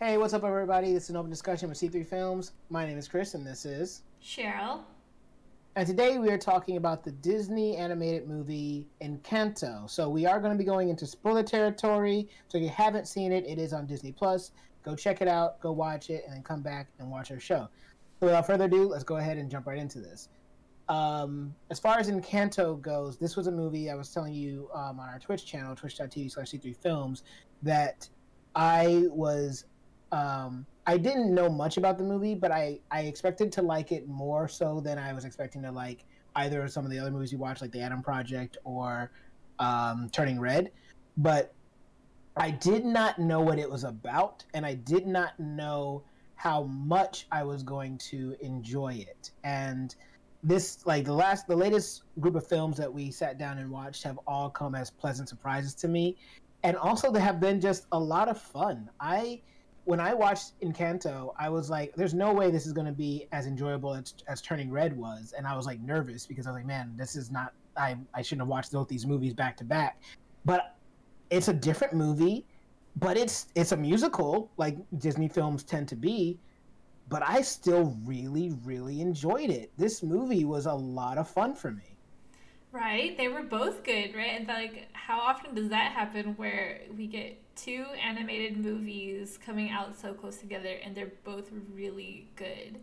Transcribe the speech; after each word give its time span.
Hey, 0.00 0.16
what's 0.16 0.32
up, 0.32 0.44
everybody? 0.44 0.92
This 0.92 1.04
is 1.04 1.10
an 1.10 1.16
open 1.16 1.28
discussion 1.28 1.68
with 1.68 1.76
C3 1.76 2.06
Films. 2.06 2.52
My 2.70 2.86
name 2.86 2.98
is 2.98 3.08
Chris, 3.08 3.34
and 3.34 3.44
this 3.44 3.64
is 3.64 4.02
Cheryl. 4.22 4.82
And 5.74 5.88
today 5.88 6.18
we 6.18 6.30
are 6.30 6.38
talking 6.38 6.76
about 6.76 7.02
the 7.02 7.10
Disney 7.10 7.76
animated 7.76 8.28
movie 8.28 8.86
Encanto. 9.02 9.90
So 9.90 10.08
we 10.08 10.24
are 10.24 10.38
going 10.38 10.52
to 10.52 10.56
be 10.56 10.62
going 10.62 10.88
into 10.88 11.04
spoiler 11.04 11.42
territory. 11.42 12.28
So 12.46 12.58
if 12.58 12.62
you 12.62 12.70
haven't 12.70 13.08
seen 13.08 13.32
it, 13.32 13.44
it 13.44 13.58
is 13.58 13.72
on 13.72 13.86
Disney 13.86 14.12
Plus. 14.12 14.52
Go 14.84 14.94
check 14.94 15.20
it 15.20 15.26
out, 15.26 15.58
go 15.58 15.72
watch 15.72 16.10
it, 16.10 16.22
and 16.24 16.32
then 16.32 16.44
come 16.44 16.62
back 16.62 16.86
and 17.00 17.10
watch 17.10 17.32
our 17.32 17.40
show. 17.40 17.68
So 18.20 18.26
without 18.26 18.46
further 18.46 18.66
ado, 18.66 18.88
let's 18.88 19.02
go 19.02 19.16
ahead 19.16 19.36
and 19.36 19.50
jump 19.50 19.66
right 19.66 19.78
into 19.78 19.98
this. 19.98 20.28
Um, 20.88 21.52
as 21.70 21.80
far 21.80 21.98
as 21.98 22.08
Encanto 22.08 22.80
goes, 22.80 23.16
this 23.16 23.34
was 23.34 23.48
a 23.48 23.52
movie 23.52 23.90
I 23.90 23.96
was 23.96 24.14
telling 24.14 24.34
you 24.34 24.70
um, 24.72 25.00
on 25.00 25.08
our 25.08 25.18
Twitch 25.18 25.44
channel, 25.44 25.74
twitch.tv 25.74 26.30
slash 26.30 26.52
C3 26.52 26.76
Films, 26.76 27.24
that 27.64 28.08
I 28.54 29.02
was 29.08 29.64
um, 30.12 30.66
I 30.86 30.96
didn't 30.96 31.34
know 31.34 31.48
much 31.48 31.76
about 31.76 31.98
the 31.98 32.04
movie, 32.04 32.34
but 32.34 32.50
I 32.50 32.80
I 32.90 33.02
expected 33.02 33.52
to 33.52 33.62
like 33.62 33.92
it 33.92 34.08
more 34.08 34.48
so 34.48 34.80
than 34.80 34.98
I 34.98 35.12
was 35.12 35.24
expecting 35.24 35.62
to 35.62 35.70
like 35.70 36.04
either 36.36 36.66
some 36.68 36.84
of 36.84 36.90
the 36.90 36.98
other 36.98 37.10
movies 37.10 37.32
you 37.32 37.38
watched, 37.38 37.60
like 37.60 37.72
The 37.72 37.80
Adam 37.80 38.02
Project 38.02 38.58
or 38.64 39.10
um, 39.58 40.08
Turning 40.12 40.40
Red. 40.40 40.70
But 41.16 41.52
I 42.36 42.50
did 42.50 42.84
not 42.84 43.18
know 43.18 43.40
what 43.40 43.58
it 43.58 43.68
was 43.68 43.84
about, 43.84 44.44
and 44.54 44.64
I 44.64 44.74
did 44.74 45.06
not 45.06 45.38
know 45.40 46.04
how 46.36 46.62
much 46.64 47.26
I 47.32 47.42
was 47.42 47.62
going 47.64 47.98
to 47.98 48.36
enjoy 48.40 48.94
it. 48.94 49.32
And 49.42 49.94
this, 50.44 50.86
like 50.86 51.04
the 51.04 51.12
last, 51.12 51.48
the 51.48 51.56
latest 51.56 52.04
group 52.20 52.36
of 52.36 52.46
films 52.46 52.76
that 52.76 52.92
we 52.92 53.10
sat 53.10 53.38
down 53.38 53.58
and 53.58 53.68
watched, 53.68 54.04
have 54.04 54.20
all 54.26 54.48
come 54.48 54.76
as 54.76 54.88
pleasant 54.88 55.28
surprises 55.28 55.74
to 55.74 55.88
me, 55.88 56.16
and 56.62 56.76
also 56.76 57.10
they 57.10 57.20
have 57.20 57.40
been 57.40 57.60
just 57.60 57.86
a 57.90 57.98
lot 57.98 58.28
of 58.28 58.40
fun. 58.40 58.88
I 59.00 59.42
when 59.88 60.00
I 60.00 60.12
watched 60.12 60.60
Encanto, 60.60 61.32
I 61.38 61.48
was 61.48 61.70
like, 61.70 61.94
"There's 61.94 62.12
no 62.12 62.30
way 62.30 62.50
this 62.50 62.66
is 62.66 62.74
going 62.74 62.86
to 62.86 62.92
be 62.92 63.26
as 63.32 63.46
enjoyable 63.46 63.94
as, 63.94 64.12
as 64.26 64.42
Turning 64.42 64.70
Red 64.70 64.94
was," 64.94 65.32
and 65.34 65.46
I 65.46 65.56
was 65.56 65.64
like 65.64 65.80
nervous 65.80 66.26
because 66.26 66.46
I 66.46 66.50
was 66.50 66.58
like, 66.58 66.66
"Man, 66.66 66.92
this 66.94 67.16
is 67.16 67.30
not. 67.30 67.54
I 67.74 67.96
I 68.12 68.20
shouldn't 68.20 68.42
have 68.42 68.48
watched 68.48 68.70
both 68.70 68.86
these 68.86 69.06
movies 69.06 69.32
back 69.32 69.56
to 69.56 69.64
back." 69.64 70.02
But 70.44 70.76
it's 71.30 71.48
a 71.48 71.54
different 71.54 71.94
movie, 71.94 72.44
but 72.96 73.16
it's 73.16 73.46
it's 73.54 73.72
a 73.72 73.78
musical 73.78 74.50
like 74.58 74.76
Disney 74.98 75.26
films 75.26 75.64
tend 75.64 75.88
to 75.88 75.96
be. 75.96 76.38
But 77.08 77.22
I 77.22 77.40
still 77.40 77.96
really 78.04 78.50
really 78.64 79.00
enjoyed 79.00 79.48
it. 79.48 79.72
This 79.78 80.02
movie 80.02 80.44
was 80.44 80.66
a 80.66 80.74
lot 80.74 81.16
of 81.16 81.30
fun 81.30 81.54
for 81.54 81.70
me. 81.70 81.96
Right? 82.78 83.16
They 83.16 83.26
were 83.26 83.42
both 83.42 83.82
good, 83.82 84.14
right? 84.14 84.38
And 84.38 84.46
like, 84.46 84.88
how 84.92 85.18
often 85.18 85.54
does 85.54 85.68
that 85.70 85.90
happen 85.92 86.34
where 86.36 86.82
we 86.96 87.08
get 87.08 87.36
two 87.56 87.84
animated 88.00 88.56
movies 88.56 89.36
coming 89.44 89.70
out 89.70 89.98
so 89.98 90.14
close 90.14 90.36
together 90.36 90.76
and 90.84 90.94
they're 90.94 91.12
both 91.24 91.50
really 91.74 92.28
good? 92.36 92.78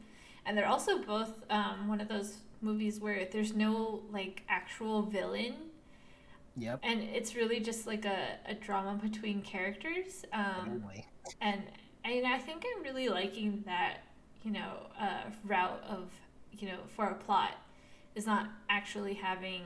And 0.45 0.57
they're 0.57 0.67
also 0.67 1.01
both 1.01 1.43
um, 1.49 1.87
one 1.87 2.01
of 2.01 2.09
those 2.09 2.39
movies 2.61 2.99
where 2.99 3.25
there's 3.31 3.53
no 3.53 4.03
like 4.11 4.43
actual 4.49 5.03
villain. 5.03 5.53
Yep. 6.57 6.81
And 6.83 7.01
it's 7.01 7.35
really 7.35 7.61
just 7.61 7.87
like 7.87 8.03
a, 8.05 8.37
a 8.45 8.53
drama 8.53 8.99
between 9.01 9.41
characters. 9.41 10.25
Um, 10.33 10.83
and 11.39 11.63
and 12.03 12.27
I 12.27 12.37
think 12.37 12.65
I'm 12.75 12.83
really 12.83 13.07
liking 13.09 13.63
that, 13.65 13.99
you 14.43 14.51
know, 14.51 14.87
uh, 14.99 15.29
route 15.45 15.81
of, 15.89 16.09
you 16.51 16.67
know, 16.67 16.79
for 16.95 17.05
a 17.05 17.15
plot 17.15 17.53
is 18.15 18.25
not 18.25 18.47
actually 18.69 19.13
having 19.13 19.63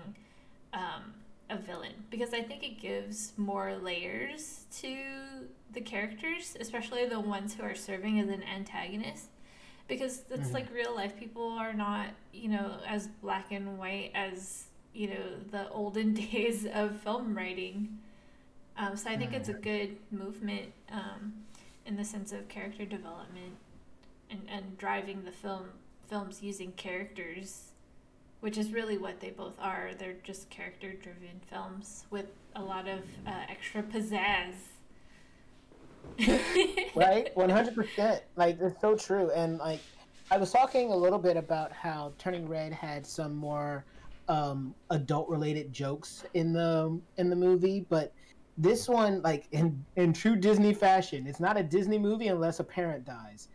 um, 0.73 1.13
a 1.49 1.57
villain 1.57 1.93
because 2.09 2.33
I 2.33 2.41
think 2.41 2.63
it 2.63 2.79
gives 2.79 3.33
more 3.37 3.75
layers 3.75 4.65
to 4.79 4.97
the 5.73 5.81
characters, 5.81 6.55
especially 6.59 7.05
the 7.05 7.19
ones 7.19 7.53
who 7.53 7.63
are 7.63 7.75
serving 7.75 8.19
as 8.19 8.29
an 8.29 8.43
antagonist. 8.43 9.25
Because 9.87 10.21
it's 10.29 10.47
mm-hmm. 10.47 10.53
like 10.53 10.73
real 10.73 10.95
life. 10.95 11.17
People 11.17 11.49
are 11.49 11.73
not, 11.73 12.07
you 12.31 12.49
know, 12.49 12.77
as 12.87 13.07
black 13.07 13.51
and 13.51 13.79
white 13.79 14.11
as, 14.13 14.65
you 14.93 15.07
know, 15.07 15.23
the 15.51 15.67
olden 15.69 16.13
days 16.31 16.67
of 16.71 16.99
film 17.01 17.35
writing. 17.35 17.97
Um, 18.77 18.95
so 18.95 19.09
I 19.09 19.17
think 19.17 19.31
mm-hmm. 19.31 19.39
it's 19.39 19.49
a 19.49 19.53
mm-hmm. 19.53 19.61
good 19.61 19.97
movement 20.11 20.73
um, 20.91 21.33
in 21.87 21.95
the 21.95 22.05
sense 22.05 22.31
of 22.31 22.47
character 22.49 22.85
development 22.85 23.57
and, 24.29 24.41
and 24.47 24.77
driving 24.77 25.23
the 25.25 25.31
film 25.31 25.65
films 26.07 26.41
using 26.41 26.71
characters 26.73 27.68
which 28.41 28.57
is 28.57 28.71
really 28.71 28.97
what 28.97 29.19
they 29.19 29.31
both 29.31 29.55
are. 29.59 29.91
They're 29.97 30.15
just 30.23 30.49
character 30.49 30.93
driven 30.93 31.41
films 31.49 32.05
with 32.09 32.27
a 32.55 32.61
lot 32.61 32.87
of 32.87 32.99
uh, 33.27 33.31
extra 33.49 33.83
pizzazz. 33.83 34.53
right? 36.95 37.33
100%. 37.35 38.21
Like, 38.35 38.59
it's 38.61 38.79
so 38.81 38.95
true. 38.95 39.31
And, 39.31 39.57
like, 39.57 39.81
I 40.31 40.37
was 40.37 40.51
talking 40.51 40.91
a 40.91 40.95
little 40.95 41.19
bit 41.19 41.37
about 41.37 41.71
how 41.71 42.13
Turning 42.17 42.47
Red 42.47 42.71
had 42.71 43.05
some 43.05 43.35
more 43.35 43.83
um, 44.27 44.75
adult 44.91 45.27
related 45.27 45.73
jokes 45.73 46.23
in 46.35 46.53
the 46.53 46.99
in 47.17 47.29
the 47.31 47.35
movie, 47.35 47.85
but 47.89 48.13
this 48.59 48.87
one, 48.87 49.21
like 49.23 49.47
in 49.51 49.83
in 49.95 50.13
true 50.13 50.35
Disney 50.35 50.73
fashion, 50.73 51.25
it's 51.25 51.39
not 51.39 51.57
a 51.57 51.63
Disney 51.63 51.97
movie 51.97 52.27
unless 52.27 52.59
a 52.59 52.63
parent 52.63 53.05
dies, 53.05 53.47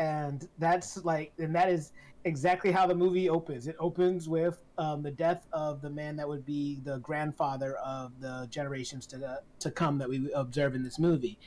and 0.00 0.48
that's 0.58 1.04
like, 1.04 1.32
and 1.38 1.54
that 1.54 1.68
is 1.68 1.92
exactly 2.24 2.72
how 2.72 2.86
the 2.86 2.94
movie 2.94 3.28
opens. 3.28 3.68
It 3.68 3.76
opens 3.78 4.28
with 4.28 4.58
um, 4.78 5.02
the 5.02 5.10
death 5.10 5.46
of 5.52 5.82
the 5.82 5.90
man 5.90 6.16
that 6.16 6.26
would 6.26 6.44
be 6.46 6.80
the 6.84 6.98
grandfather 6.98 7.76
of 7.76 8.18
the 8.18 8.48
generations 8.50 9.06
to 9.08 9.40
to 9.60 9.70
come 9.70 9.98
that 9.98 10.08
we 10.08 10.32
observe 10.32 10.74
in 10.74 10.82
this 10.82 10.98
movie. 10.98 11.38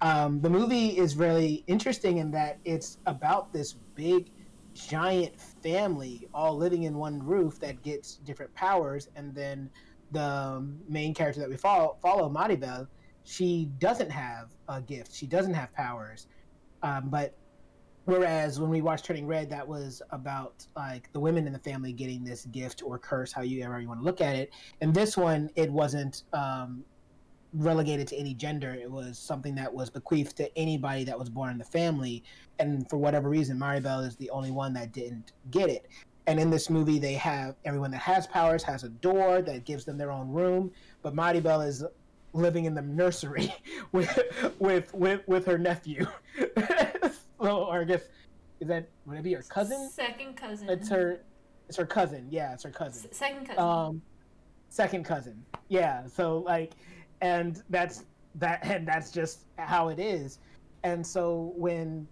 Um, 0.00 0.40
the 0.40 0.50
movie 0.50 0.98
is 0.98 1.16
really 1.16 1.62
interesting 1.68 2.18
in 2.18 2.32
that 2.32 2.58
it's 2.64 2.98
about 3.06 3.52
this 3.52 3.74
big, 3.94 4.32
giant 4.74 5.40
family 5.40 6.28
all 6.34 6.56
living 6.56 6.82
in 6.82 6.98
one 6.98 7.24
roof 7.24 7.60
that 7.60 7.82
gets 7.82 8.16
different 8.16 8.52
powers, 8.54 9.08
and 9.14 9.32
then 9.32 9.70
the 10.10 10.66
main 10.88 11.14
character 11.14 11.40
that 11.40 11.48
we 11.48 11.56
follow, 11.56 11.96
follow 12.02 12.28
Maribel, 12.28 12.88
she 13.22 13.66
doesn't 13.78 14.10
have 14.10 14.50
a 14.68 14.82
gift. 14.82 15.14
She 15.14 15.28
doesn't 15.28 15.54
have 15.54 15.72
powers, 15.72 16.26
um, 16.82 17.08
but 17.08 17.36
Whereas 18.04 18.58
when 18.58 18.68
we 18.68 18.82
watched 18.82 19.04
Turning 19.04 19.26
Red, 19.26 19.48
that 19.50 19.66
was 19.66 20.02
about 20.10 20.66
like 20.76 21.12
the 21.12 21.20
women 21.20 21.46
in 21.46 21.52
the 21.52 21.58
family 21.58 21.92
getting 21.92 22.24
this 22.24 22.46
gift 22.46 22.82
or 22.84 22.98
curse, 22.98 23.32
how 23.32 23.42
you 23.42 23.62
ever 23.62 23.80
you 23.80 23.88
want 23.88 24.00
to 24.00 24.04
look 24.04 24.20
at 24.20 24.34
it. 24.34 24.52
And 24.80 24.92
this 24.92 25.16
one, 25.16 25.50
it 25.54 25.70
wasn't 25.70 26.24
um, 26.32 26.84
relegated 27.54 28.08
to 28.08 28.16
any 28.16 28.34
gender. 28.34 28.74
It 28.74 28.90
was 28.90 29.18
something 29.18 29.54
that 29.54 29.72
was 29.72 29.88
bequeathed 29.88 30.36
to 30.38 30.58
anybody 30.58 31.04
that 31.04 31.18
was 31.18 31.28
born 31.28 31.50
in 31.50 31.58
the 31.58 31.64
family. 31.64 32.24
And 32.58 32.88
for 32.90 32.96
whatever 32.96 33.28
reason, 33.28 33.58
Maribel 33.58 34.04
is 34.06 34.16
the 34.16 34.30
only 34.30 34.50
one 34.50 34.72
that 34.74 34.92
didn't 34.92 35.32
get 35.50 35.68
it. 35.68 35.86
And 36.26 36.40
in 36.40 36.50
this 36.50 36.70
movie, 36.70 36.98
they 36.98 37.14
have 37.14 37.56
everyone 37.64 37.90
that 37.92 38.00
has 38.00 38.26
powers 38.26 38.62
has 38.64 38.84
a 38.84 38.88
door 38.88 39.42
that 39.42 39.64
gives 39.64 39.84
them 39.84 39.98
their 39.98 40.10
own 40.12 40.28
room. 40.28 40.72
But 41.02 41.14
Maribel 41.14 41.66
is 41.66 41.84
living 42.32 42.64
in 42.64 42.74
the 42.74 42.82
nursery 42.82 43.54
with 43.92 44.18
with 44.58 44.92
with, 44.94 45.26
with 45.26 45.46
her 45.46 45.58
nephew. 45.58 46.06
well, 47.46 47.58
or 47.58 47.80
I 47.80 47.84
guess 47.84 48.02
is 48.60 48.68
that 48.68 48.88
would 49.06 49.18
it 49.18 49.22
be 49.22 49.34
her 49.34 49.42
cousin? 49.42 49.90
Second 49.90 50.36
cousin. 50.36 50.68
It's 50.68 50.88
her. 50.88 51.20
It's 51.68 51.76
her 51.76 51.86
cousin. 51.86 52.26
Yeah, 52.30 52.52
it's 52.52 52.62
her 52.62 52.70
cousin. 52.70 53.08
S- 53.10 53.16
second 53.16 53.46
cousin. 53.46 53.62
Um, 53.62 54.02
second 54.68 55.04
cousin. 55.04 55.42
Yeah. 55.68 56.06
So 56.06 56.38
like, 56.38 56.72
and 57.20 57.62
that's 57.70 58.04
that, 58.36 58.60
and 58.64 58.86
that's 58.86 59.10
just 59.10 59.40
how 59.58 59.88
it 59.88 59.98
is. 59.98 60.38
And 60.84 61.06
so 61.06 61.52
when 61.56 62.06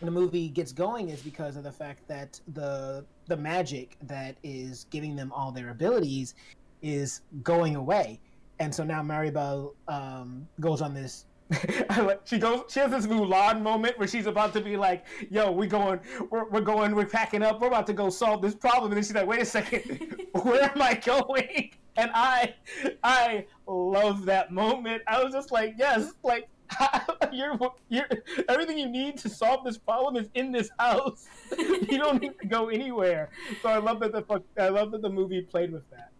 the 0.00 0.10
movie 0.10 0.48
gets 0.48 0.72
going 0.72 1.08
is 1.08 1.22
because 1.22 1.56
of 1.56 1.64
the 1.64 1.72
fact 1.72 2.06
that 2.08 2.40
the 2.54 3.04
the 3.26 3.36
magic 3.36 3.96
that 4.02 4.36
is 4.42 4.86
giving 4.90 5.16
them 5.16 5.32
all 5.32 5.52
their 5.52 5.70
abilities 5.70 6.34
is 6.82 7.22
going 7.42 7.76
away 7.76 8.20
and 8.58 8.74
so 8.74 8.84
now 8.84 9.02
Maribel 9.02 9.74
um, 9.88 10.46
goes 10.60 10.80
on 10.80 10.94
this. 10.94 11.26
she 12.24 12.38
goes. 12.38 12.64
She 12.68 12.80
has 12.80 12.90
this 12.90 13.06
Mulan 13.06 13.60
moment 13.60 13.98
where 13.98 14.08
she's 14.08 14.26
about 14.26 14.52
to 14.54 14.60
be 14.60 14.76
like, 14.76 15.04
"Yo, 15.30 15.50
we 15.50 15.66
going, 15.66 16.00
we're, 16.30 16.48
we're 16.48 16.60
going, 16.60 16.94
we're 16.94 17.06
packing 17.06 17.42
up, 17.42 17.60
we're 17.60 17.68
about 17.68 17.86
to 17.88 17.92
go 17.92 18.08
solve 18.08 18.40
this 18.42 18.54
problem." 18.54 18.92
And 18.92 18.96
then 18.96 19.04
she's 19.04 19.14
like, 19.14 19.26
"Wait 19.26 19.42
a 19.42 19.44
second, 19.44 20.26
where 20.42 20.70
am 20.70 20.80
I 20.80 20.94
going?" 20.94 21.70
And 21.96 22.10
I, 22.14 22.54
I 23.02 23.46
love 23.66 24.24
that 24.24 24.52
moment. 24.52 25.02
I 25.06 25.22
was 25.22 25.32
just 25.32 25.52
like, 25.52 25.74
"Yes, 25.78 26.12
like 26.22 26.48
you're, 27.32 27.58
you're 27.90 28.06
everything 28.48 28.78
you 28.78 28.88
need 28.88 29.18
to 29.18 29.28
solve 29.28 29.64
this 29.64 29.76
problem 29.76 30.16
is 30.16 30.30
in 30.34 30.50
this 30.50 30.70
house. 30.78 31.28
you 31.58 31.98
don't 31.98 32.22
need 32.22 32.38
to 32.40 32.46
go 32.46 32.68
anywhere." 32.68 33.28
So 33.62 33.68
I 33.68 33.78
love 33.78 34.00
that 34.00 34.12
the 34.12 34.42
I 34.58 34.70
love 34.70 34.92
that 34.92 35.02
the 35.02 35.10
movie 35.10 35.42
played 35.42 35.72
with 35.72 35.88
that. 35.90 36.10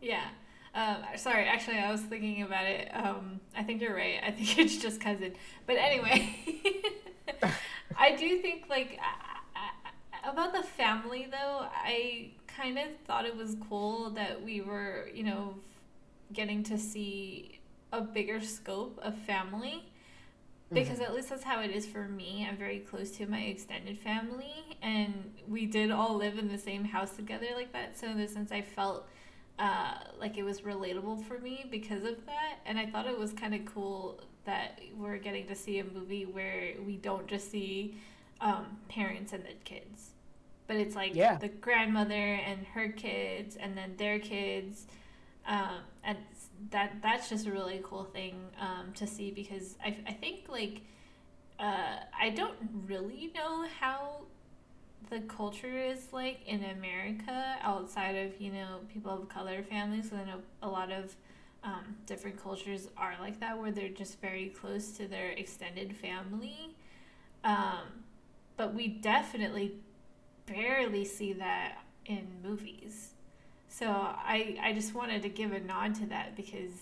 Yeah, 0.00 0.28
um, 0.74 0.96
sorry, 1.16 1.46
actually, 1.46 1.78
I 1.78 1.90
was 1.90 2.00
thinking 2.00 2.42
about 2.42 2.64
it. 2.64 2.88
Um, 2.94 3.40
I 3.56 3.62
think 3.62 3.82
you're 3.82 3.94
right. 3.94 4.20
I 4.24 4.30
think 4.30 4.58
it's 4.58 4.78
just 4.78 5.00
cousin. 5.00 5.34
But 5.66 5.76
anyway, 5.76 6.34
I 7.98 8.16
do 8.16 8.38
think 8.40 8.64
like 8.70 8.98
about 10.24 10.54
the 10.54 10.62
family 10.62 11.28
though. 11.30 11.66
I 11.70 12.30
kind 12.46 12.78
of 12.78 12.86
thought 13.06 13.26
it 13.26 13.36
was 13.36 13.56
cool 13.68 14.10
that 14.10 14.42
we 14.42 14.60
were, 14.62 15.08
you 15.14 15.24
know, 15.24 15.54
getting 16.32 16.62
to 16.64 16.78
see 16.78 17.60
a 17.92 18.00
bigger 18.00 18.40
scope 18.40 18.98
of 19.02 19.14
family. 19.18 19.84
because 20.72 20.94
mm-hmm. 20.94 21.02
at 21.02 21.14
least 21.14 21.28
that's 21.28 21.44
how 21.44 21.60
it 21.60 21.70
is 21.70 21.84
for 21.84 22.08
me. 22.08 22.46
I'm 22.48 22.56
very 22.56 22.78
close 22.78 23.10
to 23.18 23.26
my 23.26 23.40
extended 23.40 23.98
family, 23.98 24.78
and 24.80 25.34
we 25.46 25.66
did 25.66 25.90
all 25.90 26.16
live 26.16 26.38
in 26.38 26.48
the 26.48 26.56
same 26.56 26.84
house 26.84 27.14
together 27.14 27.48
like 27.54 27.74
that. 27.74 27.98
So 27.98 28.06
in 28.06 28.16
the 28.16 28.26
sense, 28.26 28.50
I 28.50 28.62
felt 28.62 29.06
uh, 29.62 29.94
like 30.18 30.36
it 30.36 30.42
was 30.42 30.62
relatable 30.62 31.24
for 31.24 31.38
me 31.38 31.64
because 31.70 32.02
of 32.02 32.26
that, 32.26 32.58
and 32.66 32.76
I 32.76 32.86
thought 32.86 33.06
it 33.06 33.16
was 33.16 33.32
kind 33.32 33.54
of 33.54 33.64
cool 33.64 34.20
that 34.44 34.80
we're 34.96 35.18
getting 35.18 35.46
to 35.46 35.54
see 35.54 35.78
a 35.78 35.84
movie 35.84 36.26
where 36.26 36.74
we 36.84 36.96
don't 36.96 37.28
just 37.28 37.48
see 37.48 37.96
um, 38.40 38.76
parents 38.88 39.32
and 39.32 39.44
the 39.44 39.54
kids, 39.62 40.10
but 40.66 40.74
it's 40.74 40.96
like 40.96 41.14
yeah. 41.14 41.36
the 41.36 41.46
grandmother 41.46 42.34
and 42.34 42.66
her 42.74 42.88
kids, 42.88 43.54
and 43.54 43.78
then 43.78 43.94
their 43.98 44.18
kids, 44.18 44.88
um, 45.46 45.78
and 46.02 46.18
that 46.70 46.96
that's 47.00 47.28
just 47.28 47.46
a 47.46 47.52
really 47.52 47.80
cool 47.84 48.02
thing 48.02 48.34
um, 48.60 48.92
to 48.94 49.06
see 49.06 49.30
because 49.30 49.76
I, 49.84 49.96
I 50.08 50.12
think 50.12 50.48
like 50.48 50.80
uh, 51.60 51.98
I 52.20 52.30
don't 52.30 52.56
really 52.88 53.30
know 53.32 53.64
how 53.78 54.22
the 55.10 55.20
culture 55.20 55.78
is 55.78 56.08
like 56.12 56.40
in 56.46 56.64
America 56.64 57.56
outside 57.62 58.16
of 58.16 58.40
you 58.40 58.52
know 58.52 58.80
people 58.92 59.12
of 59.12 59.28
color 59.28 59.62
families. 59.62 60.10
So 60.10 60.16
I 60.16 60.24
know 60.24 60.40
a 60.62 60.68
lot 60.68 60.90
of 60.90 61.14
um, 61.64 61.96
different 62.06 62.42
cultures 62.42 62.88
are 62.96 63.14
like 63.20 63.38
that 63.40 63.58
where 63.58 63.70
they're 63.70 63.88
just 63.88 64.20
very 64.20 64.48
close 64.48 64.90
to 64.92 65.06
their 65.06 65.30
extended 65.30 65.94
family. 65.96 66.74
Um, 67.44 68.04
but 68.56 68.74
we 68.74 68.88
definitely 68.88 69.76
barely 70.46 71.04
see 71.04 71.32
that 71.34 71.78
in 72.06 72.26
movies. 72.42 73.10
So 73.68 73.86
I, 73.86 74.58
I 74.60 74.72
just 74.72 74.94
wanted 74.94 75.22
to 75.22 75.28
give 75.28 75.52
a 75.52 75.60
nod 75.60 75.94
to 75.96 76.06
that 76.06 76.36
because 76.36 76.74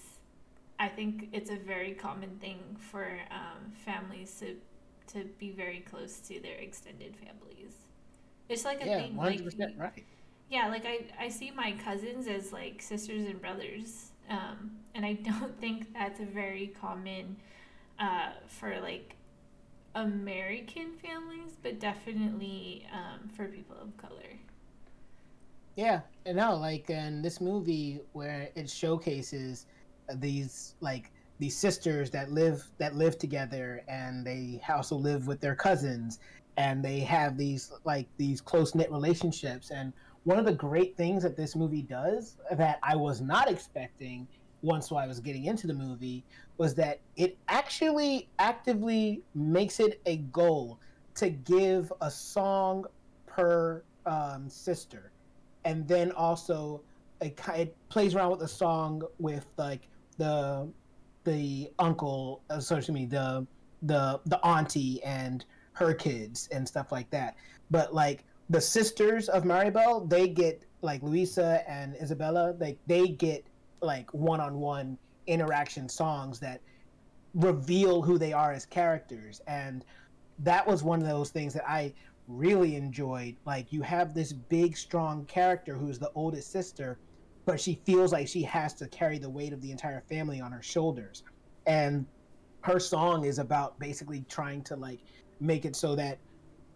I 0.79 0.89
think 0.89 1.29
it's 1.33 1.51
a 1.51 1.57
very 1.57 1.93
common 1.93 2.31
thing 2.41 2.59
for 2.91 3.07
um, 3.31 3.73
families 3.85 4.37
to 4.41 4.57
to 5.13 5.25
be 5.39 5.51
very 5.51 5.81
close 5.81 6.21
to 6.21 6.41
their 6.41 6.57
extended 6.57 7.17
families. 7.17 7.75
It's 8.51 8.65
like 8.65 8.83
a 8.83 8.87
yeah, 8.87 8.97
thing. 8.99 9.15
100% 9.15 9.59
like, 9.59 9.69
right. 9.79 10.05
Yeah, 10.51 10.69
like 10.69 10.85
I, 10.85 11.05
I 11.19 11.29
see 11.29 11.53
my 11.53 11.73
cousins 11.85 12.27
as 12.27 12.53
like 12.53 12.83
sisters 12.83 13.27
and 13.27 13.41
brothers. 13.41 14.11
Um, 14.29 14.73
and 14.95 15.07
I 15.07 15.13
don't 15.23 15.59
think 15.61 15.95
that's 15.95 16.21
a 16.21 16.25
very 16.25 16.75
common 16.81 17.37
uh, 17.99 18.31
for 18.49 18.81
like 18.81 19.15
American 19.95 20.93
families, 21.03 21.57
but 21.63 21.79
definitely 21.79 22.87
um, 22.93 23.29
for 23.29 23.47
people 23.47 23.77
of 23.81 23.97
color. 23.97 24.39
Yeah, 25.77 26.01
and 26.27 26.37
no, 26.37 26.57
like 26.57 26.91
in 26.91 27.23
this 27.23 27.41
movie 27.41 28.01
where 28.13 28.51
it 28.57 28.69
showcases 28.69 29.67
these 30.17 30.75
like 30.81 31.13
these 31.39 31.57
sisters 31.57 32.11
that 32.11 32.31
live 32.33 32.67
that 32.79 32.97
live 32.97 33.17
together 33.19 33.83
and 33.89 34.27
they 34.27 34.61
also 34.69 34.97
live 34.97 35.27
with 35.27 35.41
their 35.41 35.55
cousins 35.55 36.19
and 36.61 36.85
they 36.85 37.01
have 37.01 37.39
these 37.39 37.73
like 37.85 38.07
these 38.19 38.43
close 38.43 38.75
knit 38.75 38.93
relationships. 38.93 39.71
And 39.71 39.95
one 40.25 40.39
of 40.39 40.45
the 40.45 40.53
great 40.53 40.95
things 40.95 41.23
that 41.23 41.35
this 41.35 41.57
movie 41.57 41.81
does 41.81 42.37
that 42.53 42.79
I 42.83 42.97
was 42.97 43.23
not 43.23 43.51
expecting 43.51 44.29
once 44.61 44.93
I 44.93 45.07
was 45.07 45.21
getting 45.21 45.47
into 45.47 45.67
the 45.67 45.73
movie 45.73 46.23
was 46.59 46.75
that 46.75 47.01
it 47.17 47.39
actually 47.49 48.29
actively 48.39 49.23
makes 49.35 49.81
it 49.81 50.03
a 50.05 50.19
goal 50.19 50.79
to 51.15 51.31
give 51.31 51.91
a 52.03 52.11
song 52.11 52.85
per 53.27 53.83
um, 54.05 54.51
sister. 54.51 55.13
And 55.65 55.89
then 55.89 56.13
also 56.13 56.83
it, 57.23 57.41
it 57.55 57.75
plays 57.89 58.15
around 58.15 58.33
with 58.33 58.41
the 58.41 58.49
song 58.49 59.03
with 59.19 59.47
like 59.57 59.89
the 60.19 60.69
the 61.25 61.71
uncle, 61.79 62.43
uh, 62.51 62.61
to 62.61 62.93
me 62.93 63.07
the 63.07 63.47
the 63.83 64.21
the 64.27 64.39
auntie 64.45 65.03
and 65.05 65.47
her 65.73 65.95
kids 65.95 66.49
and 66.53 66.67
stuff 66.67 66.93
like 66.93 67.11
that. 67.11 67.37
But 67.71 67.95
like 67.95 68.25
the 68.49 68.61
sisters 68.61 69.29
of 69.29 69.45
Maribel, 69.45 70.09
they 70.09 70.29
get 70.29 70.65
like 70.83 71.03
Luisa 71.03 71.63
and 71.69 71.95
Isabela, 71.97 72.61
like 72.61 72.79
they 72.87 73.09
get 73.09 73.45
like 73.81 74.13
one 74.13 74.41
on 74.41 74.59
one 74.59 74.99
interaction 75.27 75.89
songs 75.89 76.41
that 76.41 76.61
reveal 77.35 78.03
who 78.03 78.19
they 78.19 78.33
are 78.33 78.53
as 78.53 78.67
characters 78.67 79.41
and 79.47 79.85
that 80.43 80.67
was 80.67 80.83
one 80.83 81.01
of 81.01 81.07
those 81.07 81.31
things 81.31 81.53
that 81.55 81.69
I 81.69 81.93
really 82.27 82.77
enjoyed. 82.77 83.37
Like 83.45 83.73
you 83.73 83.83
have 83.83 84.15
this 84.15 84.33
big, 84.33 84.77
strong 84.77 85.25
character 85.27 85.75
who's 85.75 85.99
the 85.99 86.11
oldest 86.15 86.51
sister, 86.51 86.99
but 87.45 87.61
she 87.61 87.81
feels 87.85 88.13
like 88.13 88.29
she 88.29 88.43
has 88.43 88.75
to 88.75 88.89
carry 88.89 89.19
the 89.19 89.29
weight 89.29 89.53
of 89.53 89.61
the 89.61 89.71
entire 89.71 90.03
family 90.09 90.41
on 90.41 90.53
her 90.53 90.63
shoulders. 90.63 91.23
And 91.67 92.07
her 92.63 92.79
song 92.79 93.25
is 93.25 93.39
about 93.39 93.79
basically 93.79 94.25
trying 94.29 94.63
to 94.65 94.77
like 94.77 95.01
make 95.41 95.65
it 95.65 95.77
so 95.77 95.95
that 95.97 96.19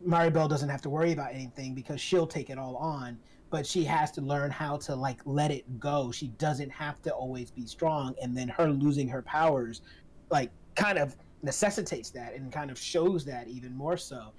Maribel 0.06 0.48
doesn't 0.48 0.68
have 0.68 0.82
to 0.82 0.90
worry 0.90 1.12
about 1.12 1.32
anything 1.32 1.74
because 1.74 2.00
she'll 2.00 2.26
take 2.26 2.50
it 2.50 2.58
all 2.58 2.76
on. 2.76 3.18
But 3.50 3.66
she 3.66 3.84
has 3.84 4.10
to 4.12 4.20
learn 4.20 4.50
how 4.50 4.76
to 4.78 4.94
like 4.96 5.20
let 5.24 5.50
it 5.50 5.78
go. 5.78 6.10
She 6.10 6.28
doesn't 6.28 6.70
have 6.70 7.00
to 7.02 7.10
always 7.10 7.50
be 7.50 7.66
strong. 7.66 8.14
And 8.20 8.36
then 8.36 8.48
her 8.48 8.68
losing 8.68 9.08
her 9.08 9.22
powers, 9.22 9.82
like 10.30 10.50
kind 10.74 10.98
of 10.98 11.16
necessitates 11.42 12.10
that 12.10 12.34
and 12.34 12.50
kind 12.50 12.70
of 12.70 12.78
shows 12.78 13.24
that 13.26 13.48
even 13.48 13.76
more 13.76 13.96
so 13.96 14.32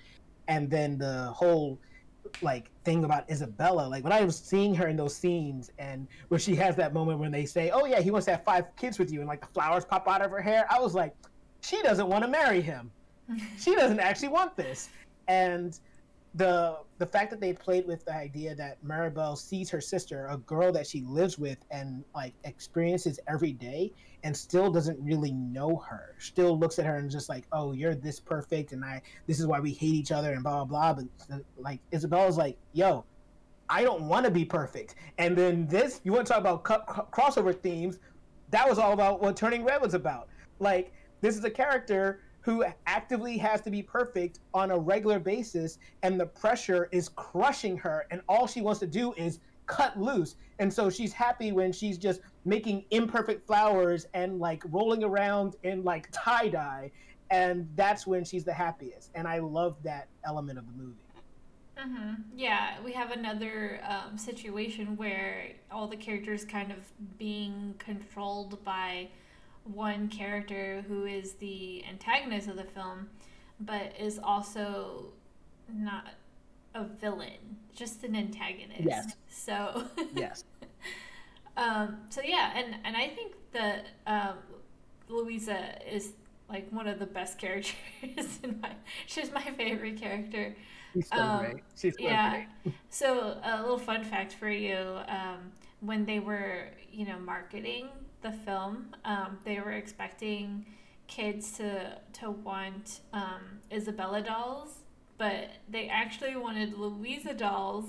and 0.47 0.69
then 0.69 0.97
the 0.97 1.31
whole 1.33 1.79
like 2.41 2.71
thing 2.83 3.03
about 3.03 3.27
Isabela. 3.29 3.89
Like 3.89 4.03
when 4.03 4.13
I 4.13 4.23
was 4.23 4.37
seeing 4.37 4.73
her 4.75 4.87
in 4.87 4.95
those 4.95 5.15
scenes, 5.15 5.71
and 5.77 6.07
where 6.29 6.39
she 6.39 6.55
has 6.55 6.75
that 6.75 6.93
moment 6.93 7.19
when 7.19 7.31
they 7.31 7.45
say, 7.45 7.69
"Oh 7.69 7.85
yeah, 7.85 8.01
he 8.01 8.11
wants 8.11 8.25
to 8.25 8.31
have 8.31 8.43
five 8.43 8.75
kids 8.75 8.97
with 8.99 9.11
you," 9.11 9.19
and 9.19 9.27
like 9.27 9.41
the 9.41 9.47
flowers 9.47 9.85
pop 9.85 10.07
out 10.07 10.21
of 10.21 10.31
her 10.31 10.41
hair. 10.41 10.65
I 10.69 10.79
was 10.79 10.95
like, 10.95 11.13
she 11.61 11.81
doesn't 11.81 12.07
want 12.07 12.23
to 12.23 12.29
marry 12.29 12.61
him. 12.61 12.91
She 13.57 13.75
doesn't 13.75 13.99
actually 13.99 14.29
want 14.29 14.55
this. 14.55 14.89
And 15.27 15.79
the 16.35 16.77
the 16.97 17.05
fact 17.05 17.31
that 17.31 17.39
they 17.39 17.53
played 17.53 17.87
with 17.87 18.03
the 18.05 18.13
idea 18.13 18.53
that 18.55 18.83
Maribel 18.83 19.37
sees 19.37 19.69
her 19.69 19.79
sister, 19.79 20.27
a 20.27 20.37
girl 20.37 20.71
that 20.73 20.85
she 20.85 21.01
lives 21.01 21.39
with 21.39 21.57
and 21.71 22.03
like 22.13 22.33
experiences 22.43 23.19
every 23.27 23.53
day, 23.53 23.93
and 24.23 24.35
still 24.35 24.69
doesn't 24.69 24.99
really 25.01 25.31
know 25.31 25.77
her. 25.77 26.15
Still 26.19 26.59
looks 26.59 26.77
at 26.77 26.85
her 26.85 26.97
and 26.97 27.09
just 27.09 27.29
like, 27.29 27.45
"Oh, 27.53 27.71
you're 27.71 27.95
this 27.95 28.19
perfect, 28.19 28.73
and 28.73 28.83
I 28.83 29.01
this 29.27 29.39
is 29.39 29.47
why 29.47 29.61
we 29.61 29.71
hate 29.71 29.93
each 29.93 30.11
other," 30.11 30.33
and 30.33 30.43
blah 30.43 30.65
blah 30.65 30.93
blah. 30.93 31.05
But 31.29 31.35
uh, 31.35 31.39
like 31.57 31.79
Isabela's 31.91 32.37
like, 32.37 32.57
"Yo, 32.73 33.05
I 33.69 33.83
don't 33.83 34.03
want 34.03 34.25
to 34.25 34.31
be 34.31 34.43
perfect." 34.43 34.95
And 35.17 35.37
then 35.37 35.67
this, 35.67 36.01
you 36.03 36.11
want 36.11 36.27
to 36.27 36.33
talk 36.33 36.41
about 36.41 36.63
cu- 36.63 37.03
crossover 37.11 37.57
themes? 37.57 37.99
That 38.49 38.67
was 38.67 38.77
all 38.77 38.91
about 38.91 39.21
what 39.21 39.37
Turning 39.37 39.63
Red 39.63 39.81
was 39.81 39.93
about. 39.93 40.27
Like 40.59 40.91
this 41.21 41.37
is 41.37 41.45
a 41.45 41.49
character 41.49 42.19
who 42.45 42.63
actively 42.85 43.39
has 43.39 43.59
to 43.59 43.71
be 43.71 43.81
perfect 43.81 44.39
on 44.53 44.69
a 44.69 44.77
regular 44.77 45.17
basis 45.17 45.79
and 46.03 46.19
the 46.19 46.27
pressure 46.27 46.87
is 46.91 47.09
crushing 47.09 47.75
her 47.75 48.05
and 48.11 48.21
all 48.29 48.45
she 48.45 48.61
wants 48.61 48.79
to 48.79 48.85
do 48.85 49.13
is 49.13 49.39
cut 49.65 49.99
loose. 49.99 50.35
And 50.59 50.71
so 50.71 50.91
she's 50.91 51.11
happy 51.11 51.51
when 51.51 51.73
she's 51.73 51.97
just 51.97 52.21
making 52.45 52.85
imperfect 52.91 53.47
flowers 53.47 54.05
and 54.13 54.39
like 54.39 54.61
rolling 54.69 55.03
around 55.03 55.55
in 55.63 55.83
like 55.83 56.07
tie 56.11 56.47
dye 56.47 56.91
and 57.31 57.67
that's 57.75 58.05
when 58.05 58.23
she's 58.23 58.43
the 58.43 58.53
happiest. 58.53 59.09
And 59.15 59.27
i 59.27 59.39
love 59.39 59.75
that 59.81 60.07
element 60.23 60.59
of 60.59 60.67
the 60.67 60.83
movie. 60.83 60.99
Mm-hmm. 61.79 62.13
Yeah, 62.35 62.75
we 62.85 62.93
have 62.93 63.09
another 63.09 63.81
um, 63.89 64.19
situation 64.19 64.95
where 64.95 65.53
all 65.71 65.87
the 65.87 65.97
characters 65.97 66.45
kind 66.45 66.71
of 66.71 66.77
being 67.17 67.73
controlled 67.79 68.63
by 68.63 69.09
one 69.65 70.07
character 70.07 70.83
who 70.87 71.05
is 71.05 71.33
the 71.33 71.83
antagonist 71.89 72.47
of 72.47 72.55
the 72.55 72.63
film, 72.63 73.09
but 73.59 73.93
is 73.99 74.19
also 74.23 75.07
not 75.73 76.07
a 76.75 76.83
villain, 76.83 77.57
just 77.73 78.03
an 78.03 78.15
antagonist. 78.15 78.81
Yes. 78.83 79.15
So 79.27 79.85
yes. 80.15 80.43
um, 81.57 81.97
so 82.09 82.21
yeah, 82.23 82.51
and 82.55 82.75
and 82.83 82.95
I 82.95 83.07
think 83.09 83.33
that 83.53 83.87
um, 84.05 84.37
Luisa 85.09 85.79
is 85.91 86.13
like 86.47 86.69
one 86.71 86.87
of 86.87 86.99
the 86.99 87.07
best 87.07 87.37
characters 87.39 87.75
in 88.43 88.59
my. 88.61 88.71
She's 89.07 89.31
my 89.31 89.43
favorite 89.57 89.99
character. 89.99 90.55
She's 90.93 91.09
so 91.09 91.17
um, 91.17 91.39
great. 91.39 91.63
She's 91.75 91.95
so 91.97 92.03
yeah. 92.03 92.43
Great. 92.63 92.75
so 92.89 93.37
a 93.43 93.61
little 93.61 93.79
fun 93.79 94.03
fact 94.03 94.33
for 94.33 94.49
you: 94.49 94.99
um, 95.07 95.51
when 95.79 96.05
they 96.05 96.19
were, 96.19 96.67
you 96.91 97.05
know, 97.05 97.17
marketing 97.19 97.87
the 98.25 98.31
film. 98.31 98.95
Um, 99.05 99.37
they 99.45 99.59
were 99.59 99.71
expecting 99.71 100.65
kids 101.07 101.51
to 101.57 101.97
to 102.13 102.31
want 102.31 103.01
um, 103.13 103.59
Isabela 103.71 104.25
dolls, 104.25 104.79
but 105.17 105.49
they 105.69 105.87
actually 105.87 106.35
wanted 106.35 106.77
Luisa 106.77 107.33
dolls. 107.33 107.85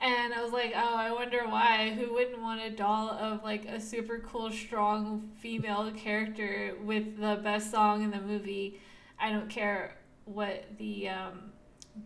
And 0.00 0.34
I 0.34 0.42
was 0.42 0.52
like, 0.52 0.72
oh, 0.74 0.96
I 0.96 1.12
wonder 1.12 1.46
why. 1.46 1.90
Who 1.90 2.14
wouldn't 2.14 2.40
want 2.40 2.60
a 2.60 2.70
doll 2.70 3.10
of 3.10 3.44
like 3.44 3.66
a 3.66 3.78
super 3.78 4.18
cool, 4.18 4.50
strong 4.50 5.30
female 5.36 5.92
character 5.92 6.74
with 6.82 7.20
the 7.20 7.40
best 7.44 7.70
song 7.70 8.02
in 8.02 8.10
the 8.10 8.20
movie? 8.20 8.80
I 9.20 9.30
don't 9.30 9.48
care 9.48 9.98
what 10.24 10.64
the 10.78 11.10
um, 11.10 11.52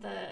the 0.01 0.27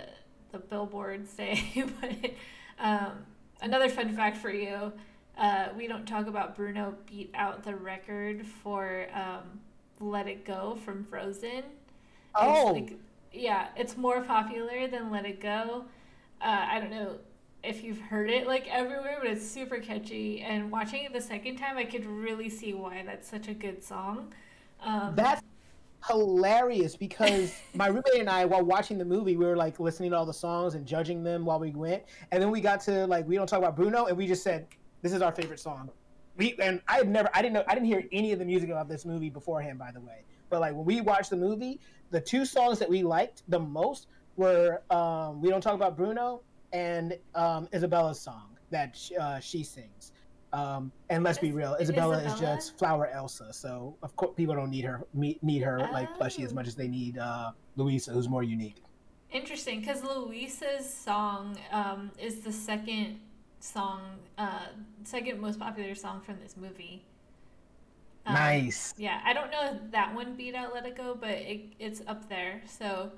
the 0.51 0.59
billboards 0.59 1.31
say, 1.31 1.63
but 2.01 2.31
um, 2.77 3.25
another 3.61 3.89
fun 3.89 4.13
fact 4.15 4.37
for 4.37 4.51
you 4.51 4.91
uh, 5.37 5.67
we 5.75 5.87
don't 5.87 6.07
talk 6.07 6.27
about 6.27 6.55
Bruno 6.55 6.95
beat 7.05 7.31
out 7.35 7.63
the 7.63 7.75
record 7.75 8.45
for 8.45 9.07
um, 9.13 9.59
Let 9.99 10.27
It 10.27 10.45
Go 10.45 10.77
from 10.83 11.03
Frozen. 11.03 11.63
Oh. 12.33 12.75
It's 12.75 12.91
like, 12.91 12.99
yeah, 13.33 13.67
it's 13.75 13.97
more 13.97 14.21
popular 14.21 14.87
than 14.87 15.11
Let 15.11 15.25
It 15.25 15.41
Go. 15.41 15.85
Uh, 16.41 16.65
I 16.69 16.79
don't 16.79 16.91
know 16.91 17.17
if 17.63 17.83
you've 17.83 17.99
heard 17.99 18.29
it 18.29 18.47
like 18.47 18.67
everywhere, 18.69 19.17
but 19.21 19.29
it's 19.29 19.45
super 19.45 19.79
catchy. 19.79 20.41
And 20.41 20.71
watching 20.71 21.03
it 21.03 21.13
the 21.13 21.21
second 21.21 21.57
time, 21.57 21.77
I 21.77 21.85
could 21.85 22.05
really 22.05 22.49
see 22.49 22.73
why 22.73 23.03
that's 23.05 23.27
such 23.29 23.47
a 23.47 23.53
good 23.53 23.83
song. 23.83 24.33
Um, 24.81 25.15
that's 25.15 25.41
hilarious 26.07 26.95
because 26.95 27.53
my 27.73 27.87
roommate 27.87 28.19
and 28.19 28.29
I, 28.29 28.45
while 28.45 28.63
watching 28.63 28.97
the 28.97 29.05
movie, 29.05 29.35
we 29.35 29.45
were 29.45 29.55
like 29.55 29.79
listening 29.79 30.11
to 30.11 30.17
all 30.17 30.25
the 30.25 30.33
songs 30.33 30.75
and 30.75 30.85
judging 30.85 31.23
them 31.23 31.43
while 31.45 31.59
we 31.59 31.71
went. 31.71 32.03
And 32.31 32.41
then 32.41 32.51
we 32.51 32.61
got 32.61 32.81
to 32.81 33.05
like, 33.07 33.27
we 33.27 33.35
don't 33.35 33.47
talk 33.47 33.59
about 33.59 33.75
Bruno, 33.75 34.05
and 34.05 34.17
we 34.17 34.27
just 34.27 34.43
said, 34.43 34.67
this 35.01 35.13
is 35.13 35.21
our 35.21 35.31
favorite 35.31 35.59
song. 35.59 35.89
We 36.37 36.55
and 36.61 36.81
I 36.87 36.97
had 36.97 37.09
never, 37.09 37.29
I 37.33 37.41
didn't 37.41 37.53
know, 37.53 37.63
I 37.67 37.73
didn't 37.75 37.87
hear 37.87 38.03
any 38.11 38.31
of 38.31 38.39
the 38.39 38.45
music 38.45 38.69
about 38.69 38.89
this 38.89 39.05
movie 39.05 39.29
beforehand, 39.29 39.79
by 39.79 39.91
the 39.91 40.01
way. 40.01 40.23
But 40.49 40.61
like 40.61 40.73
when 40.75 40.85
we 40.85 41.01
watched 41.01 41.29
the 41.29 41.37
movie, 41.37 41.79
the 42.11 42.19
two 42.19 42.45
songs 42.45 42.79
that 42.79 42.89
we 42.89 43.03
liked 43.03 43.43
the 43.47 43.59
most 43.59 44.07
were 44.35 44.81
um, 44.89 45.41
"We 45.41 45.49
Don't 45.49 45.61
Talk 45.61 45.75
About 45.75 45.95
Bruno" 45.95 46.41
and 46.73 47.17
um, 47.35 47.67
Isabela's 47.67 48.19
song 48.19 48.57
that 48.69 48.99
uh, 49.19 49.39
she 49.39 49.63
sings. 49.63 50.11
Um, 50.53 50.91
and 51.09 51.23
let's 51.23 51.37
be 51.37 51.51
real, 51.51 51.75
Isabela, 51.81 52.23
Isabela, 52.23 52.33
is 52.33 52.39
just 52.39 52.77
flower 52.77 53.07
Elsa, 53.07 53.51
so 53.51 53.97
of 54.03 54.15
course 54.15 54.31
people 54.37 54.55
don't 54.55 54.69
need 54.69 54.85
her 54.85 55.05
need 55.13 55.61
her 55.63 55.79
oh. 55.81 55.91
like 55.91 56.15
plushie 56.17 56.45
as 56.45 56.53
much 56.53 56.67
as 56.67 56.75
they 56.75 56.87
need 56.87 57.17
uh, 57.17 57.51
Luisa, 57.75 58.11
who's 58.11 58.29
more 58.29 58.43
unique. 58.43 58.77
Interesting, 59.31 59.81
because 59.81 60.01
Luisa's 60.01 60.89
song 60.89 61.57
um, 61.71 62.09
is 62.17 62.39
the 62.39 62.53
second 62.53 63.19
song, 63.65 64.01
uh, 64.37 64.67
second 65.03 65.39
most 65.39 65.59
popular 65.59 65.95
song 65.95 66.21
from 66.21 66.37
this 66.41 66.55
movie. 66.55 67.03
Um, 68.25 68.33
nice. 68.33 68.93
Yeah, 68.97 69.21
I 69.23 69.33
don't 69.33 69.51
know 69.51 69.73
if 69.73 69.91
that 69.91 70.13
one 70.15 70.35
beat 70.35 70.55
out 70.55 70.73
"Let 70.73 70.85
It 70.85 70.95
Go," 70.95 71.17
but 71.19 71.29
it, 71.29 71.73
it's 71.79 72.01
up 72.07 72.27
there. 72.29 72.61
So, 72.65 73.11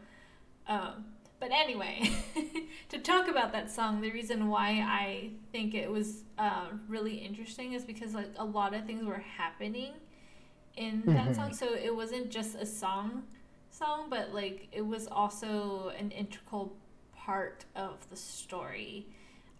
um, 0.67 1.05
but 1.39 1.51
anyway, 1.51 2.09
to 2.89 2.97
talk 2.99 3.27
about 3.27 3.51
that 3.51 3.71
song, 3.71 4.01
the 4.01 4.11
reason 4.11 4.47
why 4.47 4.85
I 4.87 5.31
think 5.51 5.75
it 5.75 5.91
was 5.91 6.23
uh, 6.37 6.67
really 6.87 7.15
interesting 7.15 7.73
is 7.73 7.85
because 7.85 8.13
like 8.13 8.31
a 8.37 8.45
lot 8.45 8.73
of 8.73 8.85
things 8.85 9.05
were 9.05 9.23
happening 9.37 9.93
in 10.75 11.03
that 11.05 11.15
mm-hmm. 11.15 11.33
song. 11.33 11.53
So 11.53 11.73
it 11.73 11.95
wasn't 11.95 12.31
just 12.31 12.55
a 12.55 12.65
song 12.65 13.23
song, 13.69 14.07
but 14.09 14.33
like 14.33 14.67
it 14.71 14.85
was 14.85 15.07
also 15.07 15.93
an 15.97 16.11
integral 16.11 16.75
part 17.15 17.65
of 17.75 18.09
the 18.09 18.15
story. 18.15 19.07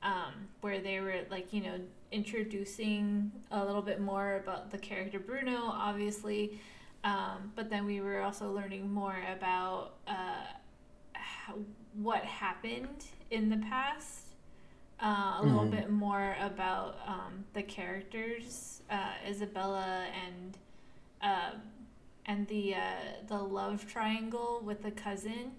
Um, 0.04 0.48
where 0.62 0.80
they 0.80 1.00
were 1.00 1.22
like, 1.32 1.52
you 1.52 1.62
know, 1.62 1.80
introducing 2.12 3.32
a 3.52 3.66
little 3.66 3.82
bit 3.82 4.00
more 4.00 4.36
about 4.36 4.70
the 4.70 4.78
character 4.78 5.20
Bruno, 5.20 5.58
obviously, 5.58 6.62
um, 7.04 7.52
but 7.56 7.70
then 7.70 7.86
we 7.86 8.02
were 8.02 8.22
also 8.22 8.52
learning 8.52 8.92
more 8.92 9.18
about 9.36 9.96
uh, 10.08 11.54
what 11.94 12.24
happened 12.24 13.06
in 13.32 13.50
the 13.50 13.58
past. 13.58 14.24
Uh, 15.00 15.06
a 15.06 15.10
mm-hmm. 15.10 15.48
little 15.50 15.70
bit 15.70 15.90
more 15.92 16.36
about 16.42 16.98
um, 17.06 17.46
the 17.54 17.62
characters, 17.62 18.82
uh, 18.90 19.12
Isabela 19.28 20.06
and 20.26 20.58
uh, 21.22 21.52
and 22.26 22.48
the 22.48 22.76
uh, 22.76 22.80
the 23.28 23.38
love 23.38 23.88
triangle 23.88 24.62
with 24.66 24.82
the 24.82 24.92
cousin. 24.92 25.52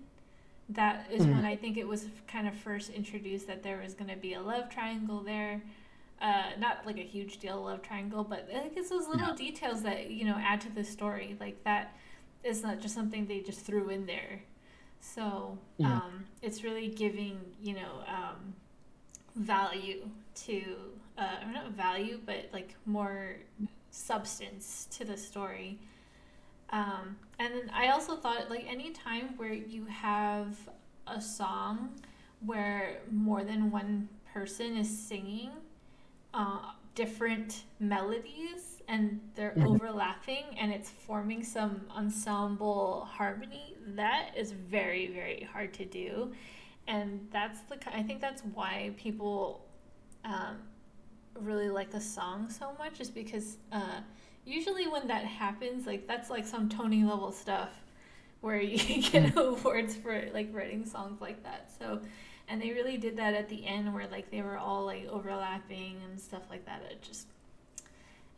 That 0.70 1.06
is 1.10 1.22
mm-hmm. 1.22 1.36
when 1.36 1.44
I 1.44 1.56
think 1.56 1.76
it 1.78 1.86
was 1.86 2.06
kind 2.26 2.46
of 2.46 2.54
first 2.54 2.90
introduced 2.90 3.46
that 3.46 3.62
there 3.62 3.80
was 3.82 3.94
going 3.94 4.10
to 4.10 4.16
be 4.16 4.34
a 4.34 4.40
love 4.40 4.68
triangle 4.68 5.20
there. 5.20 5.62
Uh, 6.20 6.50
not 6.58 6.84
like 6.84 6.98
a 6.98 7.02
huge 7.04 7.38
deal 7.38 7.62
love 7.62 7.80
triangle, 7.80 8.24
but 8.24 8.48
I 8.54 8.58
think 8.58 8.76
it's 8.76 8.90
those 8.90 9.06
little 9.06 9.34
details 9.34 9.82
that 9.82 10.10
you 10.10 10.24
know 10.24 10.36
add 10.36 10.60
to 10.62 10.70
the 10.70 10.84
story. 10.84 11.36
Like 11.40 11.62
that 11.64 11.96
is 12.44 12.62
not 12.62 12.80
just 12.80 12.94
something 12.94 13.26
they 13.26 13.40
just 13.40 13.60
threw 13.60 13.88
in 13.88 14.06
there. 14.06 14.42
So 15.00 15.58
yeah. 15.76 15.94
um, 15.94 16.26
it's 16.42 16.64
really 16.64 16.88
giving, 16.88 17.40
you 17.62 17.74
know, 17.74 18.02
um, 18.06 18.54
value 19.36 20.08
to, 20.46 20.62
uh, 21.16 21.36
or 21.46 21.52
not 21.52 21.70
value, 21.72 22.20
but 22.24 22.48
like 22.52 22.74
more 22.86 23.36
substance 23.90 24.88
to 24.92 25.04
the 25.04 25.16
story. 25.16 25.78
Um, 26.70 27.16
and 27.38 27.54
then 27.54 27.70
I 27.72 27.88
also 27.88 28.16
thought, 28.16 28.50
like, 28.50 28.66
any 28.68 28.90
time 28.90 29.36
where 29.36 29.52
you 29.52 29.86
have 29.86 30.56
a 31.06 31.20
song 31.20 31.90
where 32.44 33.00
more 33.10 33.42
than 33.42 33.70
one 33.70 34.08
person 34.32 34.76
is 34.76 34.88
singing 34.88 35.50
uh, 36.34 36.72
different 36.94 37.62
melodies 37.80 38.82
and 38.88 39.20
they're 39.34 39.50
mm-hmm. 39.50 39.68
overlapping 39.68 40.44
and 40.58 40.72
it's 40.72 40.90
forming 40.90 41.42
some 41.44 41.82
ensemble 41.96 43.06
harmony 43.10 43.76
that 43.94 44.30
is 44.36 44.52
very 44.52 45.06
very 45.08 45.48
hard 45.52 45.72
to 45.72 45.84
do 45.84 46.32
and 46.88 47.26
that's 47.32 47.60
the 47.62 47.76
i 47.96 48.02
think 48.02 48.20
that's 48.20 48.42
why 48.54 48.90
people 48.96 49.64
um, 50.24 50.56
really 51.40 51.70
like 51.70 51.90
the 51.90 52.00
song 52.00 52.50
so 52.50 52.74
much 52.78 53.00
is 53.00 53.10
because 53.10 53.58
uh, 53.70 54.00
usually 54.48 54.88
when 54.88 55.06
that 55.08 55.24
happens 55.24 55.86
like 55.86 56.06
that's 56.06 56.30
like 56.30 56.46
some 56.46 56.68
tony 56.68 57.04
level 57.04 57.30
stuff 57.30 57.70
where 58.40 58.60
you 58.60 58.78
get 59.02 59.34
mm-hmm. 59.34 59.38
awards 59.38 59.94
for 59.96 60.28
like 60.32 60.48
writing 60.52 60.84
songs 60.84 61.20
like 61.20 61.42
that 61.42 61.70
so 61.78 62.00
and 62.48 62.62
they 62.62 62.70
really 62.70 62.96
did 62.96 63.16
that 63.16 63.34
at 63.34 63.48
the 63.48 63.66
end 63.66 63.92
where 63.92 64.08
like 64.08 64.30
they 64.30 64.42
were 64.42 64.56
all 64.56 64.84
like 64.84 65.06
overlapping 65.08 65.96
and 66.08 66.18
stuff 66.18 66.42
like 66.50 66.64
that 66.64 66.82
it 66.90 67.02
just 67.02 67.26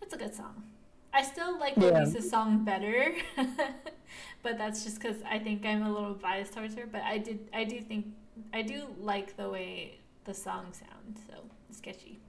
it's 0.03 0.15
a 0.15 0.17
good 0.17 0.35
song. 0.35 0.65
I 1.13 1.23
still 1.23 1.59
like 1.59 1.75
yeah. 1.77 2.01
Luisa's 2.01 2.31
song 2.31 2.65
better, 2.65 3.13
but 4.43 4.59
that's 4.59 4.85
just 4.85 5.01
because 5.01 5.17
I 5.29 5.39
think 5.39 5.67
I'm 5.67 5.83
a 5.83 5.93
little 5.93 6.15
biased 6.15 6.53
towards 6.53 6.75
her. 6.77 6.87
But 6.87 7.03
I 7.03 7.19
did, 7.19 7.49
I 7.53 7.65
do 7.65 7.81
think, 7.81 8.07
I 8.53 8.63
do 8.63 8.87
like 9.01 9.37
the 9.37 9.49
way 9.49 9.99
the 10.25 10.35
song 10.35 10.73
sounds. 10.73 11.21
So 11.29 11.35
sketchy. 11.71 12.21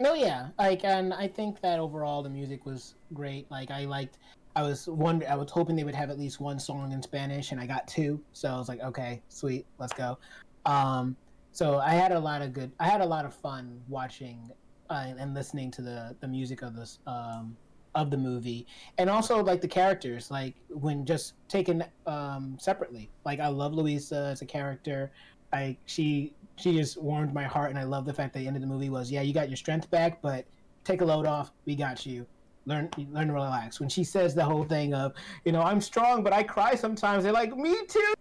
No, 0.00 0.14
yeah, 0.14 0.48
like, 0.58 0.82
and 0.82 1.12
I 1.12 1.28
think 1.28 1.60
that 1.60 1.78
overall 1.78 2.22
the 2.22 2.30
music 2.30 2.64
was 2.64 2.94
great. 3.12 3.50
Like, 3.50 3.70
I 3.70 3.84
liked. 3.84 4.16
I 4.56 4.62
was 4.62 4.88
one. 4.88 5.22
I 5.28 5.36
was 5.36 5.50
hoping 5.50 5.76
they 5.76 5.84
would 5.84 5.94
have 5.94 6.08
at 6.08 6.18
least 6.18 6.40
one 6.40 6.58
song 6.58 6.92
in 6.92 7.02
Spanish, 7.02 7.52
and 7.52 7.60
I 7.60 7.66
got 7.66 7.86
two. 7.86 8.18
So 8.32 8.48
I 8.48 8.56
was 8.56 8.66
like, 8.66 8.80
okay, 8.80 9.22
sweet, 9.28 9.66
let's 9.78 9.92
go. 9.92 10.18
Um, 10.64 11.16
so 11.52 11.78
I 11.78 11.90
had 11.90 12.12
a 12.12 12.18
lot 12.18 12.40
of 12.40 12.54
good. 12.54 12.72
I 12.80 12.88
had 12.88 13.02
a 13.02 13.06
lot 13.06 13.26
of 13.26 13.34
fun 13.34 13.78
watching 13.88 14.50
uh, 14.88 15.12
and 15.18 15.34
listening 15.34 15.70
to 15.72 15.82
the 15.82 16.16
the 16.20 16.28
music 16.28 16.62
of 16.62 16.74
this 16.74 16.98
um, 17.06 17.54
of 17.94 18.10
the 18.10 18.16
movie, 18.16 18.66
and 18.96 19.10
also 19.10 19.44
like 19.44 19.60
the 19.60 19.68
characters, 19.68 20.30
like 20.30 20.54
when 20.70 21.04
just 21.04 21.34
taken 21.48 21.84
um, 22.06 22.56
separately. 22.58 23.10
Like 23.26 23.38
I 23.38 23.48
love 23.48 23.74
Luisa 23.74 24.30
as 24.32 24.40
a 24.40 24.46
character. 24.46 25.12
Like 25.52 25.76
she 25.84 26.32
she 26.60 26.76
just 26.76 27.00
warmed 27.00 27.32
my 27.32 27.44
heart, 27.44 27.70
and 27.70 27.78
I 27.78 27.84
love 27.84 28.04
the 28.04 28.12
fact 28.12 28.34
that 28.34 28.40
the 28.40 28.46
end 28.46 28.56
of 28.56 28.62
the 28.62 28.68
movie 28.68 28.90
was 28.90 29.10
yeah, 29.10 29.22
you 29.22 29.32
got 29.34 29.48
your 29.48 29.56
strength 29.56 29.90
back, 29.90 30.20
but 30.22 30.44
take 30.84 31.00
a 31.00 31.04
load 31.04 31.26
off. 31.26 31.52
We 31.64 31.74
got 31.74 32.06
you. 32.06 32.26
Learn 32.66 32.90
learn 33.10 33.28
to 33.28 33.32
relax. 33.32 33.80
When 33.80 33.88
she 33.88 34.04
says 34.04 34.34
the 34.34 34.44
whole 34.44 34.64
thing 34.64 34.94
of 34.94 35.14
you 35.44 35.52
know 35.52 35.62
I'm 35.62 35.80
strong, 35.80 36.22
but 36.22 36.32
I 36.32 36.42
cry 36.42 36.74
sometimes. 36.74 37.24
They're 37.24 37.32
like 37.32 37.56
me 37.56 37.76
too. 37.86 38.14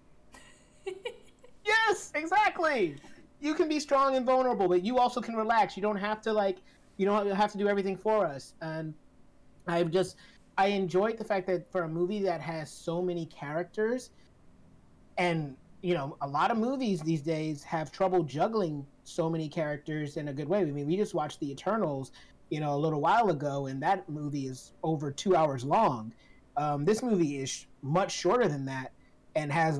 yes, 1.65 2.11
exactly 2.15 2.95
you 3.41 3.53
can 3.53 3.69
be 3.69 3.79
strong 3.79 4.15
and 4.15 4.25
vulnerable, 4.25 4.67
but 4.67 4.83
you 4.83 4.97
also 4.97 5.21
can 5.21 5.35
relax. 5.35 5.77
You 5.77 5.81
don't 5.81 5.97
have 5.97 6.21
to 6.21 6.33
like 6.33 6.57
you 6.97 7.05
don't 7.05 7.29
have 7.31 7.51
to 7.53 7.57
do 7.57 7.67
everything 7.67 7.95
for 7.95 8.25
us. 8.25 8.53
And 8.61 8.93
I 9.67 9.83
just 9.83 10.17
I 10.57 10.67
enjoyed 10.67 11.17
the 11.17 11.23
fact 11.23 11.47
that 11.47 11.71
for 11.71 11.83
a 11.83 11.87
movie 11.87 12.21
that 12.23 12.41
has 12.41 12.69
so 12.69 13.01
many 13.01 13.25
characters 13.27 14.11
and 15.17 15.55
you 15.81 15.93
know, 15.93 16.17
a 16.21 16.27
lot 16.27 16.51
of 16.51 16.57
movies 16.57 17.01
these 17.01 17.21
days 17.21 17.63
have 17.63 17.91
trouble 17.91 18.23
juggling 18.23 18.85
so 19.03 19.29
many 19.29 19.47
characters 19.47 20.17
in 20.17 20.27
a 20.27 20.33
good 20.33 20.47
way. 20.49 20.59
I 20.59 20.65
mean, 20.65 20.87
we 20.87 20.97
just 20.97 21.13
watched 21.13 21.39
The 21.39 21.51
Eternals, 21.51 22.11
you 22.49 22.59
know, 22.59 22.73
a 22.73 22.77
little 22.77 23.01
while 23.01 23.29
ago, 23.29 23.67
and 23.67 23.81
that 23.81 24.07
movie 24.09 24.47
is 24.47 24.73
over 24.83 25.11
two 25.11 25.35
hours 25.35 25.63
long. 25.63 26.13
Um, 26.57 26.83
this 26.83 27.01
movie 27.01 27.37
is 27.37 27.65
much 27.81 28.11
shorter 28.11 28.47
than 28.47 28.65
that 28.65 28.91
and 29.35 29.51
has 29.51 29.79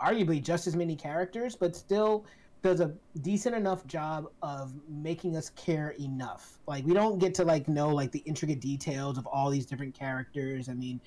arguably 0.00 0.42
just 0.42 0.66
as 0.66 0.74
many 0.74 0.96
characters, 0.96 1.54
but 1.54 1.76
still 1.76 2.24
does 2.62 2.80
a 2.80 2.92
decent 3.22 3.54
enough 3.54 3.86
job 3.86 4.26
of 4.42 4.72
making 4.88 5.36
us 5.36 5.50
care 5.50 5.90
enough. 6.00 6.58
Like 6.66 6.84
we 6.84 6.92
don't 6.92 7.18
get 7.18 7.34
to 7.34 7.44
like 7.44 7.68
know 7.68 7.88
like 7.88 8.12
the 8.12 8.22
intricate 8.26 8.60
details 8.60 9.16
of 9.16 9.26
all 9.26 9.50
these 9.50 9.66
different 9.66 9.94
characters. 9.94 10.68
I 10.68 10.74
mean, 10.74 11.00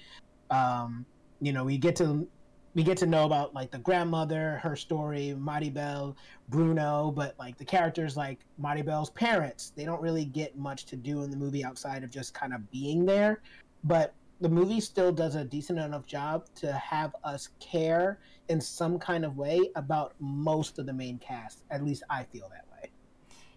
um, 0.50 1.06
you 1.42 1.53
know, 1.53 1.63
we 1.63 1.77
get 1.77 1.96
to 1.98 2.27
we 2.75 2.84
get 2.84 2.98
to 2.98 3.06
know 3.06 3.25
about 3.25 3.53
like 3.53 3.72
the 3.72 3.77
grandmother, 3.77 4.60
her 4.63 4.75
story, 4.75 5.36
Maribel, 5.38 6.15
Bruno, 6.50 7.12
but 7.15 7.36
like 7.38 7.58
the 7.58 7.65
characters 7.65 8.18
like 8.18 8.39
Maribel's 8.62 9.12
parents, 9.12 9.72
they 9.75 9.86
don't 9.86 10.01
really 10.01 10.25
get 10.25 10.58
much 10.58 10.86
to 10.86 10.96
do 10.96 11.24
in 11.24 11.30
the 11.30 11.38
movie 11.38 11.63
outside 11.63 12.03
of 12.03 12.10
just 12.10 12.34
kind 12.34 12.53
of 12.53 12.70
being 12.72 13.06
there. 13.06 13.42
But 13.84 14.13
the 14.42 14.50
movie 14.50 14.80
still 14.80 15.12
does 15.12 15.36
a 15.36 15.44
decent 15.44 15.80
enough 15.80 16.06
job 16.06 16.48
to 16.56 16.74
have 16.74 17.15
us 17.24 17.50
care 17.60 18.20
in 18.50 18.60
some 18.60 18.98
kind 18.98 19.24
of 19.24 19.38
way 19.38 19.70
about 19.75 20.13
most 20.20 20.80
of 20.80 20.86
the 20.86 20.94
main 20.94 21.18
cast. 21.20 21.63
At 21.70 21.84
least 21.84 22.03
I 22.10 22.24
feel 22.24 22.50
that 22.50 22.65
way. 22.72 22.89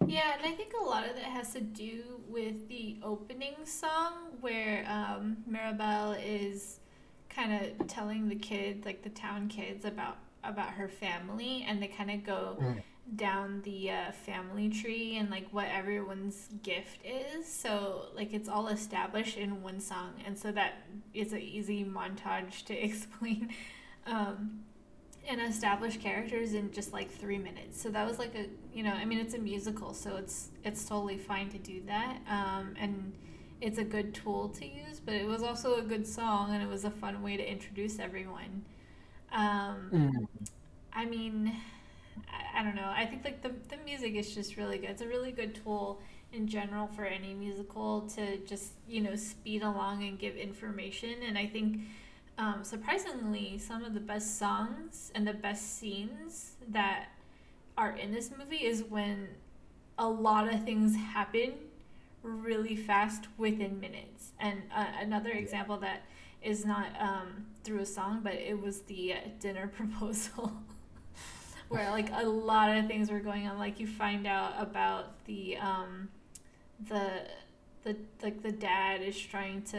Yeah, 0.05 0.35
and 0.37 0.45
I 0.45 0.55
think 0.55 0.73
a 0.79 0.83
lot 0.83 1.09
of 1.09 1.15
that 1.15 1.25
has 1.25 1.51
to 1.53 1.61
do 1.61 2.21
with 2.29 2.67
the 2.69 2.99
opening 3.03 3.55
song 3.65 4.13
where 4.41 4.85
um, 4.87 5.37
Mirabel 5.47 6.13
is 6.23 6.79
kind 7.37 7.53
of 7.53 7.87
telling 7.87 8.27
the 8.27 8.35
kids, 8.35 8.85
like 8.85 9.03
the 9.03 9.09
town 9.09 9.47
kids, 9.47 9.85
about 9.85 10.17
about 10.43 10.69
her 10.71 10.87
family, 10.87 11.65
and 11.67 11.81
they 11.81 11.87
kind 11.87 12.09
of 12.09 12.25
go 12.25 12.57
mm. 12.59 12.81
down 13.15 13.61
the 13.63 13.91
uh, 13.91 14.11
family 14.11 14.69
tree 14.69 15.17
and 15.17 15.29
like 15.29 15.47
what 15.51 15.67
everyone's 15.67 16.49
gift 16.63 16.99
is. 17.05 17.47
So 17.47 18.07
like 18.15 18.33
it's 18.33 18.49
all 18.49 18.67
established 18.69 19.37
in 19.37 19.61
one 19.61 19.79
song, 19.79 20.13
and 20.25 20.37
so 20.37 20.51
that 20.51 20.83
is 21.13 21.31
an 21.31 21.41
easy 21.41 21.85
montage 21.85 22.65
to 22.65 22.73
explain. 22.83 23.49
Um, 24.05 24.61
and 25.29 25.41
establish 25.41 25.97
characters 25.97 26.53
in 26.53 26.71
just 26.71 26.93
like 26.93 27.11
three 27.11 27.37
minutes. 27.37 27.81
So 27.81 27.89
that 27.89 28.07
was 28.07 28.17
like 28.17 28.33
a 28.33 28.45
you 28.73 28.81
know 28.81 28.93
I 28.93 29.05
mean 29.05 29.19
it's 29.19 29.33
a 29.33 29.39
musical, 29.39 29.93
so 29.93 30.15
it's 30.15 30.49
it's 30.63 30.85
totally 30.85 31.17
fine 31.17 31.49
to 31.49 31.57
do 31.57 31.81
that. 31.85 32.17
Um, 32.29 32.75
and 32.79 33.13
it's 33.61 33.77
a 33.77 33.83
good 33.83 34.13
tool 34.13 34.49
to 34.49 34.65
use, 34.65 34.99
but 35.03 35.15
it 35.15 35.25
was 35.25 35.43
also 35.43 35.75
a 35.75 35.81
good 35.81 36.05
song 36.05 36.53
and 36.53 36.61
it 36.61 36.69
was 36.69 36.85
a 36.85 36.91
fun 36.91 37.21
way 37.23 37.37
to 37.37 37.51
introduce 37.51 37.99
everyone. 37.99 38.63
Um, 39.31 39.89
mm. 39.91 40.47
I 40.93 41.05
mean, 41.05 41.55
I, 42.27 42.59
I, 42.59 42.63
don't 42.63 42.75
know. 42.75 42.91
I 42.95 43.05
think 43.05 43.23
like 43.23 43.41
the 43.41 43.51
the 43.69 43.81
music 43.83 44.15
is 44.15 44.33
just 44.33 44.57
really 44.57 44.77
good. 44.77 44.91
It's 44.91 45.01
a 45.01 45.07
really 45.07 45.31
good 45.31 45.55
tool 45.55 45.99
in 46.33 46.47
general 46.47 46.87
for 46.87 47.05
any 47.05 47.33
musical 47.33 48.01
to 48.15 48.37
just 48.39 48.73
you 48.87 49.01
know 49.01 49.15
speed 49.15 49.63
along 49.63 50.03
and 50.03 50.17
give 50.17 50.35
information. 50.35 51.15
And 51.27 51.37
I 51.37 51.47
think 51.47 51.81
um, 52.37 52.63
surprisingly, 52.63 53.57
some 53.57 53.83
of 53.83 53.93
the 53.93 53.99
best 53.99 54.37
songs 54.37 55.11
and 55.15 55.27
the 55.27 55.33
best 55.33 55.77
scenes 55.79 56.53
that 56.69 57.07
are 57.77 57.91
in 57.91 58.11
this 58.11 58.31
movie 58.37 58.65
is 58.65 58.83
when 58.83 59.27
a 59.99 60.07
lot 60.07 60.51
of 60.51 60.63
things 60.63 60.95
happen 60.95 61.53
really 62.27 62.75
fast 62.75 63.25
within 63.37 63.79
minutes. 63.79 64.31
And 64.39 64.61
uh, 64.75 64.85
another 64.99 65.31
example 65.31 65.77
that 65.77 66.03
is 66.41 66.65
not 66.65 66.87
um, 66.99 67.47
through 67.63 67.79
a 67.79 67.85
song, 67.85 68.21
but 68.23 68.33
it 68.33 68.61
was 68.61 68.81
the 68.81 69.13
uh, 69.13 69.17
dinner 69.39 69.67
proposal. 69.75 70.51
where 71.69 71.89
like 71.91 72.09
a 72.13 72.25
lot 72.25 72.75
of 72.75 72.87
things 72.87 73.11
were 73.11 73.19
going 73.19 73.45
on 73.45 73.57
like 73.57 73.77
you 73.77 73.85
find 73.85 74.25
out 74.25 74.53
about 74.57 75.23
the 75.25 75.57
um 75.57 76.07
the 76.87 77.23
the 77.83 77.95
like 78.21 78.41
the 78.41 78.51
dad 78.51 79.01
is 79.01 79.17
trying 79.17 79.61
to 79.61 79.77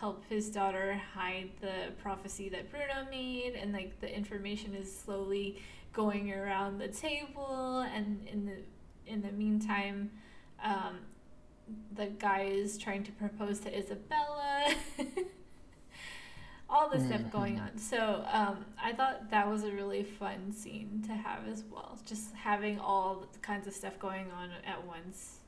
help 0.00 0.24
his 0.28 0.48
daughter 0.50 1.00
hide 1.14 1.50
the 1.60 1.92
prophecy 2.02 2.48
that 2.48 2.70
Bruno 2.70 3.06
made 3.10 3.54
and 3.60 3.72
like 3.72 3.98
the 4.00 4.14
information 4.14 4.74
is 4.74 4.94
slowly 4.94 5.60
going 5.92 6.32
around 6.32 6.78
the 6.78 6.88
table 6.88 7.86
and 7.94 8.26
in 8.26 8.46
the 8.46 8.56
in 9.06 9.22
the 9.22 9.32
meantime 9.32 10.10
um, 10.62 10.98
the 11.94 12.06
guy 12.06 12.42
is 12.42 12.78
trying 12.78 13.04
to 13.04 13.12
propose 13.12 13.60
to 13.60 13.70
Isabela. 13.70 14.74
All 16.70 16.90
this 16.90 17.02
mm-hmm. 17.02 17.12
stuff 17.12 17.32
going 17.32 17.58
on. 17.58 17.78
So 17.78 18.24
um, 18.30 18.64
I 18.82 18.92
thought 18.92 19.30
that 19.30 19.48
was 19.48 19.64
a 19.64 19.70
really 19.70 20.02
fun 20.02 20.52
scene 20.52 21.02
to 21.06 21.12
have 21.12 21.48
as 21.50 21.64
well. 21.70 21.98
Just 22.04 22.34
having 22.34 22.78
all 22.78 23.24
kinds 23.40 23.66
of 23.66 23.72
stuff 23.72 23.98
going 23.98 24.26
on 24.32 24.50
at 24.66 24.86
once. 24.86 25.38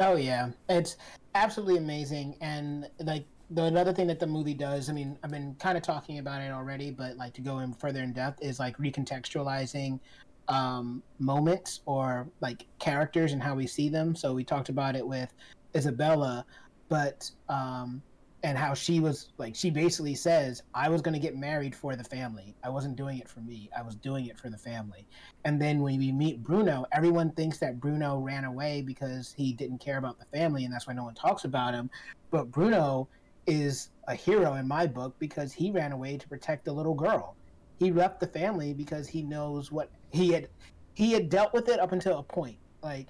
Oh 0.00 0.16
yeah, 0.16 0.50
it's 0.68 0.96
absolutely 1.36 1.76
amazing, 1.76 2.34
and 2.40 2.90
like 2.98 3.24
the 3.50 3.62
another 3.64 3.92
thing 3.92 4.08
that 4.08 4.18
the 4.18 4.26
movie 4.26 4.54
does. 4.54 4.90
I 4.90 4.92
mean, 4.92 5.16
I've 5.22 5.30
been 5.30 5.54
kind 5.60 5.76
of 5.76 5.84
talking 5.84 6.18
about 6.18 6.42
it 6.42 6.50
already, 6.50 6.90
but 6.90 7.16
like 7.16 7.32
to 7.34 7.40
go 7.40 7.60
in 7.60 7.72
further 7.72 8.02
in 8.02 8.12
depth 8.12 8.42
is 8.42 8.58
like 8.58 8.76
recontextualizing 8.78 10.00
um, 10.48 11.02
moments 11.18 11.80
or 11.86 12.28
like 12.40 12.66
characters 12.78 13.32
and 13.32 13.42
how 13.42 13.54
we 13.54 13.66
see 13.66 13.88
them. 13.88 14.14
So 14.14 14.34
we 14.34 14.44
talked 14.44 14.68
about 14.68 14.96
it 14.96 15.06
with 15.06 15.32
Isabela, 15.74 16.44
but 16.88 17.30
um, 17.48 18.02
and 18.42 18.58
how 18.58 18.74
she 18.74 19.00
was 19.00 19.28
like 19.38 19.54
she 19.54 19.70
basically 19.70 20.14
says 20.14 20.62
i 20.74 20.88
was 20.88 21.00
going 21.00 21.14
to 21.14 21.20
get 21.20 21.36
married 21.36 21.74
for 21.74 21.94
the 21.94 22.04
family. 22.04 22.54
I 22.64 22.70
wasn't 22.70 22.96
doing 22.96 23.18
it 23.18 23.28
for 23.28 23.40
me. 23.40 23.70
I 23.76 23.82
was 23.82 23.94
doing 23.94 24.26
it 24.26 24.38
for 24.38 24.50
the 24.50 24.58
family. 24.58 25.06
And 25.44 25.60
then 25.60 25.80
when 25.80 25.98
we 25.98 26.12
meet 26.12 26.42
bruno 26.42 26.84
everyone 26.92 27.30
thinks 27.30 27.58
that 27.58 27.80
bruno 27.80 28.18
ran 28.18 28.44
away 28.44 28.82
because 28.82 29.32
he 29.36 29.52
didn't 29.52 29.78
care 29.78 29.98
about 29.98 30.18
the 30.18 30.24
family 30.36 30.64
and 30.64 30.74
that's 30.74 30.86
why 30.86 30.94
no 30.94 31.04
one 31.04 31.14
talks 31.14 31.44
about 31.44 31.74
him. 31.74 31.90
But 32.30 32.50
bruno 32.50 33.08
is 33.46 33.90
a 34.08 34.14
hero 34.14 34.54
in 34.54 34.66
my 34.66 34.86
book 34.86 35.14
because 35.18 35.52
he 35.52 35.70
ran 35.70 35.92
away 35.92 36.16
to 36.16 36.28
protect 36.28 36.64
the 36.64 36.72
little 36.72 36.94
girl. 36.94 37.36
He 37.78 37.90
left 37.90 38.20
the 38.20 38.26
family 38.26 38.72
because 38.72 39.08
he 39.08 39.22
knows 39.22 39.72
what 39.72 39.90
he 40.12 40.30
had 40.30 40.48
he 40.94 41.12
had 41.12 41.28
dealt 41.28 41.52
with 41.52 41.68
it 41.68 41.80
up 41.80 41.92
until 41.92 42.18
a 42.18 42.22
point 42.22 42.58
like 42.82 43.08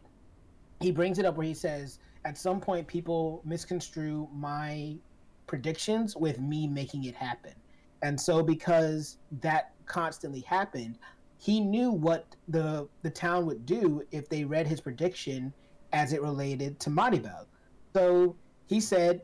he 0.81 0.91
brings 0.91 1.19
it 1.19 1.25
up 1.25 1.37
where 1.37 1.47
he 1.47 1.55
says 1.55 1.99
at 2.25 2.39
some 2.39 2.61
point 2.61 2.87
people 2.87 3.43
misconstrue 3.45 4.29
my 4.33 4.97
predictions 5.47 6.17
with 6.17 6.41
me 6.41 6.67
making 6.67 7.05
it 7.05 7.15
happen. 7.15 7.53
And 8.03 8.21
so 8.21 8.43
because 8.43 9.19
that 9.41 9.73
constantly 9.87 10.41
happened, 10.41 10.99
he 11.39 11.61
knew 11.61 11.91
what 11.91 12.37
the 12.49 12.89
the 13.03 13.11
town 13.11 13.47
would 13.47 13.67
do 13.67 14.03
if 14.13 14.29
they 14.29 14.45
read 14.45 14.67
his 14.67 14.81
prediction 14.81 15.53
as 15.93 16.13
it 16.13 16.23
related 16.23 16.81
to 16.81 16.91
Maribel. 16.91 17.47
So 17.95 18.37
he 18.67 18.81
said, 18.81 19.23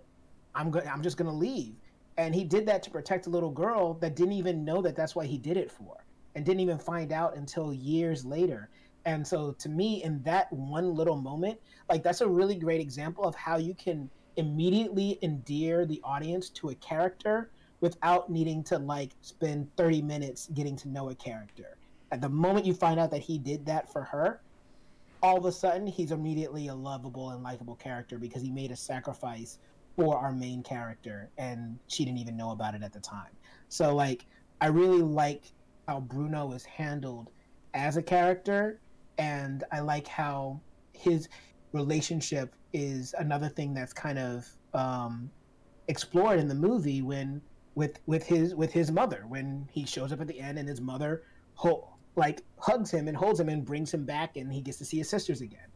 "I'm 0.54 0.70
going. 0.70 0.86
I'm 0.86 1.02
just 1.02 1.16
going 1.16 1.30
to 1.30 1.36
leave." 1.36 1.74
And 2.16 2.34
he 2.34 2.44
did 2.44 2.66
that 2.66 2.82
to 2.84 2.90
protect 2.90 3.26
a 3.26 3.30
little 3.30 3.50
girl 3.50 3.94
that 3.94 4.16
didn't 4.16 4.32
even 4.34 4.64
know 4.64 4.82
that 4.82 4.96
that's 4.96 5.14
what 5.14 5.26
he 5.26 5.38
did 5.38 5.56
it 5.56 5.70
for, 5.70 6.04
and 6.38 6.46
didn't 6.46 6.60
even 6.60 6.78
find 6.78 7.10
out 7.10 7.36
until 7.36 7.74
years 7.74 8.24
later. 8.24 8.70
And 9.06 9.26
so, 9.26 9.52
to 9.58 9.68
me, 9.68 10.04
in 10.04 10.22
that 10.22 10.52
one 10.52 10.94
little 10.94 11.16
moment, 11.16 11.58
like 11.88 12.04
that's 12.04 12.20
a 12.20 12.28
really 12.28 12.54
great 12.54 12.80
example 12.80 13.24
of 13.24 13.34
how 13.34 13.56
you 13.56 13.74
can 13.74 14.08
immediately 14.36 15.18
endear 15.20 15.84
the 15.84 16.00
audience 16.04 16.48
to 16.50 16.68
a 16.68 16.74
character 16.76 17.50
without 17.80 18.30
needing 18.30 18.62
to 18.62 18.78
like 18.78 19.16
spend 19.20 19.68
30 19.76 20.00
minutes 20.02 20.48
getting 20.54 20.76
to 20.76 20.88
know 20.88 21.10
a 21.10 21.14
character. 21.16 21.76
At 22.12 22.20
the 22.20 22.28
moment 22.28 22.64
you 22.64 22.72
find 22.72 23.00
out 23.00 23.10
that 23.10 23.22
he 23.22 23.36
did 23.36 23.66
that 23.66 23.92
for 23.92 24.04
her, 24.04 24.40
all 25.24 25.36
of 25.36 25.44
a 25.44 25.50
sudden 25.50 25.88
he's 25.88 26.12
immediately 26.12 26.68
a 26.68 26.74
lovable 26.74 27.30
and 27.30 27.42
likable 27.42 27.74
character 27.74 28.16
because 28.16 28.42
he 28.42 28.50
made 28.52 28.70
a 28.70 28.76
sacrifice 28.76 29.58
for 29.96 30.16
our 30.16 30.30
main 30.30 30.62
character 30.62 31.30
and 31.36 31.80
she 31.88 32.04
didn't 32.04 32.18
even 32.18 32.36
know 32.36 32.52
about 32.52 32.76
it 32.76 32.84
at 32.84 32.92
the 32.92 33.00
time. 33.00 33.32
So 33.68 33.92
like 33.92 34.24
I 34.60 34.68
really 34.68 35.02
like 35.02 35.42
how 35.88 36.00
Bruno 36.00 36.52
is 36.52 36.66
handled 36.66 37.30
as 37.72 37.96
a 37.96 38.02
character 38.02 38.78
and 39.16 39.64
I 39.72 39.80
like 39.80 40.06
how 40.06 40.60
his 40.92 41.30
relationship 41.72 42.54
is 42.74 43.14
another 43.18 43.48
thing 43.48 43.72
that's 43.72 43.94
kind 43.94 44.18
of 44.18 44.46
um, 44.74 45.30
explored 45.88 46.38
in 46.38 46.46
the 46.46 46.54
movie 46.54 47.00
when 47.00 47.40
with 47.74 48.00
with 48.06 48.22
his 48.22 48.54
with 48.54 48.70
his 48.70 48.90
mother 48.90 49.24
when 49.28 49.66
he 49.72 49.86
shows 49.86 50.12
up 50.12 50.20
at 50.20 50.28
the 50.28 50.38
end 50.38 50.58
and 50.58 50.68
his 50.68 50.80
mother 50.80 51.22
ho- 51.54 51.88
like 52.16 52.42
hugs 52.58 52.90
him 52.90 53.08
and 53.08 53.16
holds 53.16 53.40
him 53.40 53.48
and 53.48 53.64
brings 53.64 53.92
him 53.92 54.04
back 54.04 54.36
and 54.36 54.52
he 54.52 54.60
gets 54.60 54.76
to 54.78 54.84
see 54.84 54.98
his 54.98 55.08
sisters 55.08 55.40
again. 55.40 55.68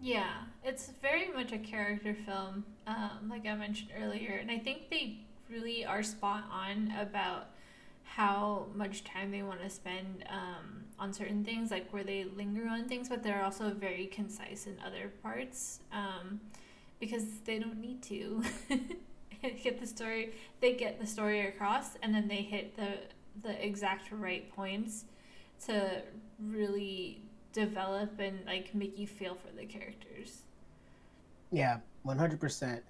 Yeah, 0.00 0.32
it's 0.64 0.92
very 1.02 1.28
much 1.28 1.52
a 1.52 1.58
character 1.58 2.16
film, 2.24 2.64
um, 2.86 3.28
like 3.28 3.46
I 3.46 3.54
mentioned 3.56 3.90
earlier, 3.98 4.38
and 4.40 4.50
I 4.50 4.58
think 4.58 4.90
they 4.90 5.20
really 5.50 5.84
are 5.84 6.02
spot 6.02 6.44
on 6.50 6.92
about 7.00 7.48
how 8.06 8.66
much 8.74 9.04
time 9.04 9.30
they 9.30 9.42
want 9.42 9.60
to 9.60 9.68
spend 9.68 10.24
um, 10.30 10.84
on 10.98 11.12
certain 11.12 11.44
things, 11.44 11.70
like 11.70 11.92
where 11.92 12.04
they 12.04 12.24
linger 12.24 12.66
on 12.66 12.88
things, 12.88 13.08
but 13.08 13.22
they're 13.22 13.44
also 13.44 13.70
very 13.70 14.06
concise 14.06 14.66
in 14.66 14.76
other 14.84 15.12
parts 15.22 15.80
um, 15.92 16.40
because 17.00 17.24
they 17.44 17.58
don't 17.58 17.78
need 17.78 18.02
to 18.02 18.42
get 19.62 19.80
the 19.80 19.86
story. 19.86 20.32
They 20.60 20.74
get 20.74 20.98
the 21.00 21.06
story 21.06 21.46
across, 21.46 21.96
and 22.02 22.14
then 22.14 22.28
they 22.28 22.42
hit 22.42 22.76
the 22.76 22.98
the 23.42 23.64
exact 23.64 24.10
right 24.10 24.50
points 24.54 25.04
to 25.66 26.02
really 26.40 27.20
develop 27.52 28.18
and 28.18 28.38
like 28.46 28.74
make 28.74 28.98
you 28.98 29.06
feel 29.06 29.34
for 29.34 29.54
the 29.54 29.66
characters. 29.66 30.42
Yeah, 31.52 31.80
one 32.02 32.18
hundred 32.18 32.40
percent. 32.40 32.82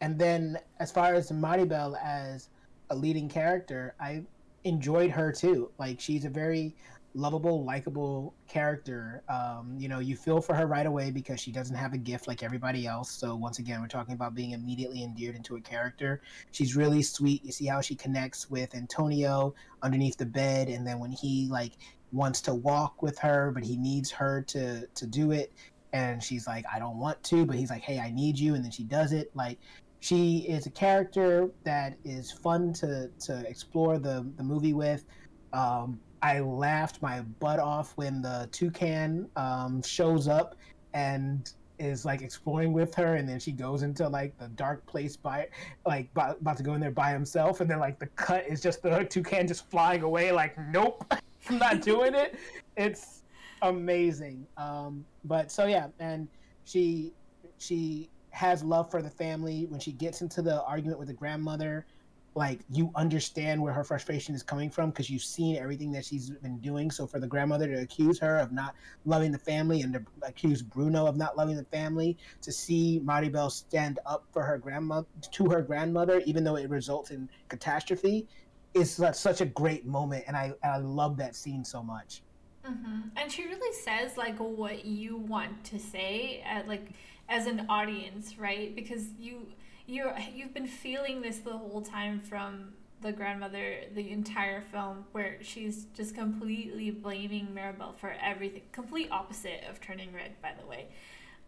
And 0.00 0.18
then 0.18 0.58
as 0.80 0.90
far 0.90 1.14
as 1.14 1.30
Maribel 1.30 1.96
as 2.02 2.48
a 2.90 2.96
leading 2.96 3.28
character, 3.28 3.94
I 4.00 4.24
enjoyed 4.64 5.10
her 5.10 5.32
too. 5.32 5.70
Like 5.78 6.00
she's 6.00 6.24
a 6.24 6.30
very 6.30 6.74
lovable, 7.14 7.64
likable 7.64 8.34
character. 8.48 9.22
Um, 9.28 9.76
you 9.78 9.88
know, 9.88 9.98
you 9.98 10.16
feel 10.16 10.40
for 10.40 10.54
her 10.54 10.66
right 10.66 10.86
away 10.86 11.10
because 11.10 11.40
she 11.40 11.52
doesn't 11.52 11.76
have 11.76 11.92
a 11.92 11.98
gift 11.98 12.26
like 12.26 12.42
everybody 12.42 12.86
else. 12.86 13.10
So 13.10 13.36
once 13.36 13.58
again, 13.58 13.80
we're 13.80 13.88
talking 13.88 14.14
about 14.14 14.34
being 14.34 14.52
immediately 14.52 15.02
endeared 15.02 15.36
into 15.36 15.56
a 15.56 15.60
character. 15.60 16.22
She's 16.52 16.76
really 16.76 17.02
sweet. 17.02 17.44
You 17.44 17.52
see 17.52 17.66
how 17.66 17.80
she 17.80 17.94
connects 17.94 18.50
with 18.50 18.74
Antonio 18.74 19.54
underneath 19.82 20.16
the 20.16 20.26
bed, 20.26 20.68
and 20.68 20.86
then 20.86 20.98
when 20.98 21.12
he 21.12 21.48
like 21.50 21.72
wants 22.12 22.40
to 22.42 22.54
walk 22.54 23.02
with 23.02 23.18
her, 23.18 23.50
but 23.52 23.62
he 23.62 23.76
needs 23.76 24.10
her 24.10 24.42
to 24.48 24.86
to 24.86 25.06
do 25.06 25.32
it, 25.32 25.52
and 25.92 26.22
she's 26.22 26.46
like, 26.46 26.64
I 26.72 26.78
don't 26.78 26.98
want 26.98 27.22
to, 27.24 27.44
but 27.44 27.56
he's 27.56 27.70
like, 27.70 27.82
Hey, 27.82 27.98
I 27.98 28.10
need 28.10 28.38
you, 28.38 28.54
and 28.54 28.64
then 28.64 28.70
she 28.70 28.84
does 28.84 29.12
it. 29.12 29.30
Like 29.34 29.58
she 30.02 30.38
is 30.48 30.66
a 30.66 30.70
character 30.70 31.48
that 31.62 31.96
is 32.04 32.32
fun 32.32 32.72
to 32.72 33.08
to 33.20 33.48
explore 33.48 33.98
the 33.98 34.26
the 34.36 34.42
movie 34.42 34.74
with. 34.74 35.04
Um, 35.52 36.00
I 36.22 36.40
laughed 36.40 37.00
my 37.00 37.20
butt 37.20 37.60
off 37.60 37.92
when 37.94 38.20
the 38.20 38.48
toucan 38.50 39.28
um, 39.36 39.80
shows 39.82 40.26
up 40.26 40.56
and 40.92 41.52
is 41.78 42.04
like 42.04 42.20
exploring 42.20 42.72
with 42.72 42.92
her, 42.96 43.14
and 43.14 43.28
then 43.28 43.38
she 43.38 43.52
goes 43.52 43.84
into 43.84 44.08
like 44.08 44.36
the 44.38 44.48
dark 44.48 44.84
place 44.86 45.16
by 45.16 45.46
like 45.86 46.12
by, 46.14 46.30
about 46.30 46.56
to 46.56 46.64
go 46.64 46.74
in 46.74 46.80
there 46.80 46.90
by 46.90 47.12
himself, 47.12 47.60
and 47.60 47.70
then 47.70 47.78
like 47.78 48.00
the 48.00 48.08
cut 48.08 48.44
is 48.48 48.60
just 48.60 48.82
the 48.82 49.04
toucan 49.04 49.46
just 49.46 49.70
flying 49.70 50.02
away. 50.02 50.32
Like, 50.32 50.58
nope, 50.58 51.04
I'm 51.48 51.58
not 51.58 51.80
doing 51.80 52.16
it. 52.16 52.34
It's 52.76 53.22
amazing. 53.62 54.48
Um, 54.56 55.04
but 55.24 55.52
so 55.52 55.66
yeah, 55.66 55.86
and 56.00 56.26
she 56.64 57.12
she 57.58 58.08
has 58.32 58.64
love 58.64 58.90
for 58.90 59.02
the 59.02 59.10
family 59.10 59.66
when 59.68 59.80
she 59.80 59.92
gets 59.92 60.20
into 60.22 60.42
the 60.42 60.62
argument 60.64 60.98
with 60.98 61.08
the 61.08 61.14
grandmother 61.14 61.86
like 62.34 62.60
you 62.70 62.90
understand 62.94 63.60
where 63.60 63.72
her 63.72 63.84
frustration 63.84 64.34
is 64.34 64.42
coming 64.42 64.70
from 64.70 64.90
because 64.90 65.10
you've 65.10 65.22
seen 65.22 65.56
everything 65.56 65.92
that 65.92 66.04
she's 66.04 66.30
been 66.30 66.58
doing. 66.60 66.90
So 66.90 67.06
for 67.06 67.20
the 67.20 67.26
grandmother 67.26 67.68
to 67.68 67.82
accuse 67.82 68.18
her 68.20 68.38
of 68.38 68.52
not 68.52 68.74
loving 69.04 69.32
the 69.32 69.38
family 69.38 69.82
and 69.82 69.92
to 69.92 70.02
accuse 70.22 70.62
Bruno 70.62 71.06
of 71.06 71.16
not 71.16 71.36
loving 71.36 71.56
the 71.56 71.64
family, 71.64 72.16
to 72.40 72.50
see 72.50 73.02
Maribel 73.04 73.50
stand 73.50 73.98
up 74.06 74.24
for 74.32 74.42
her 74.42 74.56
grandmother 74.56 75.06
to 75.30 75.48
her 75.50 75.60
grandmother, 75.60 76.22
even 76.24 76.42
though 76.42 76.56
it 76.56 76.70
results 76.70 77.10
in 77.10 77.28
catastrophe, 77.48 78.26
is 78.74 79.02
such 79.12 79.42
a 79.42 79.46
great 79.46 79.84
moment, 79.84 80.24
and 80.26 80.34
I 80.34 80.54
I 80.64 80.78
love 80.78 81.18
that 81.18 81.36
scene 81.36 81.64
so 81.64 81.82
much. 81.82 82.22
Mm-hmm. 82.66 83.00
And 83.16 83.32
she 83.32 83.44
really 83.44 83.74
says 83.82 84.16
like 84.16 84.38
what 84.38 84.84
you 84.84 85.16
want 85.16 85.64
to 85.64 85.78
say, 85.78 86.42
at, 86.46 86.68
like 86.68 86.90
as 87.28 87.46
an 87.46 87.66
audience, 87.68 88.38
right? 88.38 88.74
Because 88.74 89.04
you 89.18 89.46
you're 89.86 90.14
you've 90.34 90.54
been 90.54 90.66
feeling 90.66 91.20
this 91.20 91.38
the 91.38 91.52
whole 91.52 91.82
time 91.82 92.20
from 92.20 92.72
the 93.00 93.12
grandmother 93.12 93.80
the 93.94 94.10
entire 94.10 94.62
film 94.62 95.04
where 95.12 95.36
she's 95.42 95.86
just 95.94 96.14
completely 96.14 96.90
blaming 96.90 97.52
Mirabel 97.52 97.94
for 97.98 98.14
everything 98.22 98.62
complete 98.70 99.08
opposite 99.10 99.64
of 99.68 99.80
turning 99.80 100.12
red 100.12 100.40
by 100.40 100.52
the 100.58 100.66
way 100.66 100.86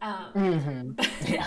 um, 0.03 0.33
mm-hmm. 0.35 0.91
but, 0.93 1.11
yeah. 1.29 1.47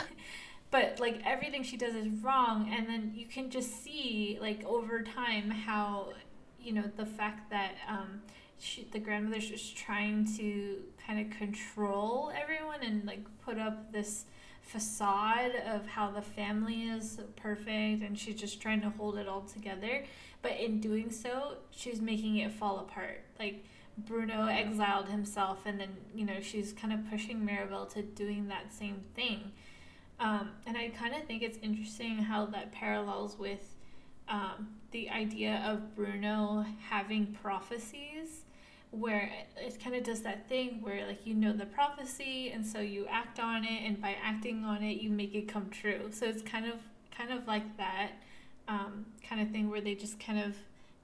but 0.72 1.00
like 1.00 1.22
everything 1.26 1.62
she 1.62 1.76
does 1.76 1.94
is 1.94 2.08
wrong 2.24 2.74
and 2.76 2.88
then 2.88 3.12
you 3.14 3.26
can 3.26 3.50
just 3.50 3.84
see 3.84 4.38
like 4.40 4.64
over 4.64 5.02
time 5.02 5.50
how 5.50 6.14
you 6.60 6.72
know 6.72 6.90
the 6.96 7.06
fact 7.06 7.50
that 7.50 7.74
um, 7.90 8.22
she, 8.60 8.88
the 8.92 9.00
grandmother's 9.00 9.50
just 9.50 9.78
trying 9.78 10.26
to 10.38 10.78
kind 11.06 11.20
of 11.20 11.38
control 11.38 12.32
everyone 12.36 12.82
and 12.82 13.06
like 13.06 13.22
put 13.44 13.58
up 13.58 13.92
this 13.92 14.26
facade 14.62 15.54
of 15.68 15.88
how 15.88 16.12
the 16.12 16.22
family 16.22 16.84
is 16.84 17.20
perfect 17.38 18.04
and 18.04 18.18
she's 18.20 18.36
just 18.36 18.62
trying 18.62 18.82
to 18.82 18.90
hold 18.90 19.18
it 19.18 19.28
all 19.28 19.42
together. 19.42 20.04
But 20.42 20.60
in 20.60 20.80
doing 20.80 21.10
so, 21.12 21.58
she's 21.72 22.02
making 22.02 22.38
it 22.38 22.52
fall 22.52 22.80
apart. 22.80 23.24
Like 23.40 23.64
Bruno 23.98 24.46
exiled 24.46 25.10
himself, 25.10 25.66
and 25.66 25.80
then, 25.80 25.90
you 26.14 26.24
know, 26.26 26.40
she's 26.40 26.72
kind 26.72 26.94
of 26.94 27.10
pushing 27.10 27.44
Mirabel 27.44 27.88
to 27.88 28.04
doing 28.04 28.48
that 28.50 28.72
same 28.72 29.02
thing. 29.16 29.52
Um, 30.20 30.52
and 30.68 30.78
I 30.78 30.90
kind 30.90 31.16
of 31.16 31.26
think 31.26 31.42
it's 31.42 31.58
interesting 31.62 32.18
how 32.20 32.46
that 32.48 32.72
parallels 32.72 33.38
with 33.40 33.76
um, 34.30 34.70
the 34.92 35.10
idea 35.10 35.64
of 35.66 35.96
Bruno 35.96 36.66
having 36.90 37.38
prophecies 37.42 38.46
where 38.92 39.32
it 39.58 39.84
kind 39.84 39.96
of 39.96 40.04
does 40.04 40.22
that 40.22 40.48
thing 40.48 40.82
where 40.82 41.06
like 41.06 41.26
you 41.26 41.34
know 41.34 41.54
the 41.54 41.66
prophecy 41.66 42.52
and 42.52 42.66
so 42.66 42.80
you 42.80 43.06
act 43.10 43.40
on 43.40 43.64
it 43.64 43.84
and 43.86 44.02
by 44.02 44.16
acting 44.24 44.64
on 44.64 44.82
it 44.82 45.02
you 45.02 45.10
make 45.10 45.36
it 45.36 45.48
come 45.48 45.70
true. 45.70 46.10
So 46.12 46.26
it's 46.26 46.42
kind 46.42 46.66
of 46.66 46.76
kind 47.16 47.32
of 47.32 47.48
like 47.48 47.78
that 47.78 48.12
um, 48.68 49.06
kind 49.28 49.42
of 49.42 49.50
thing 49.50 49.70
where 49.70 49.82
they 49.82 49.96
just 49.96 50.20
kind 50.20 50.40
of 50.40 50.56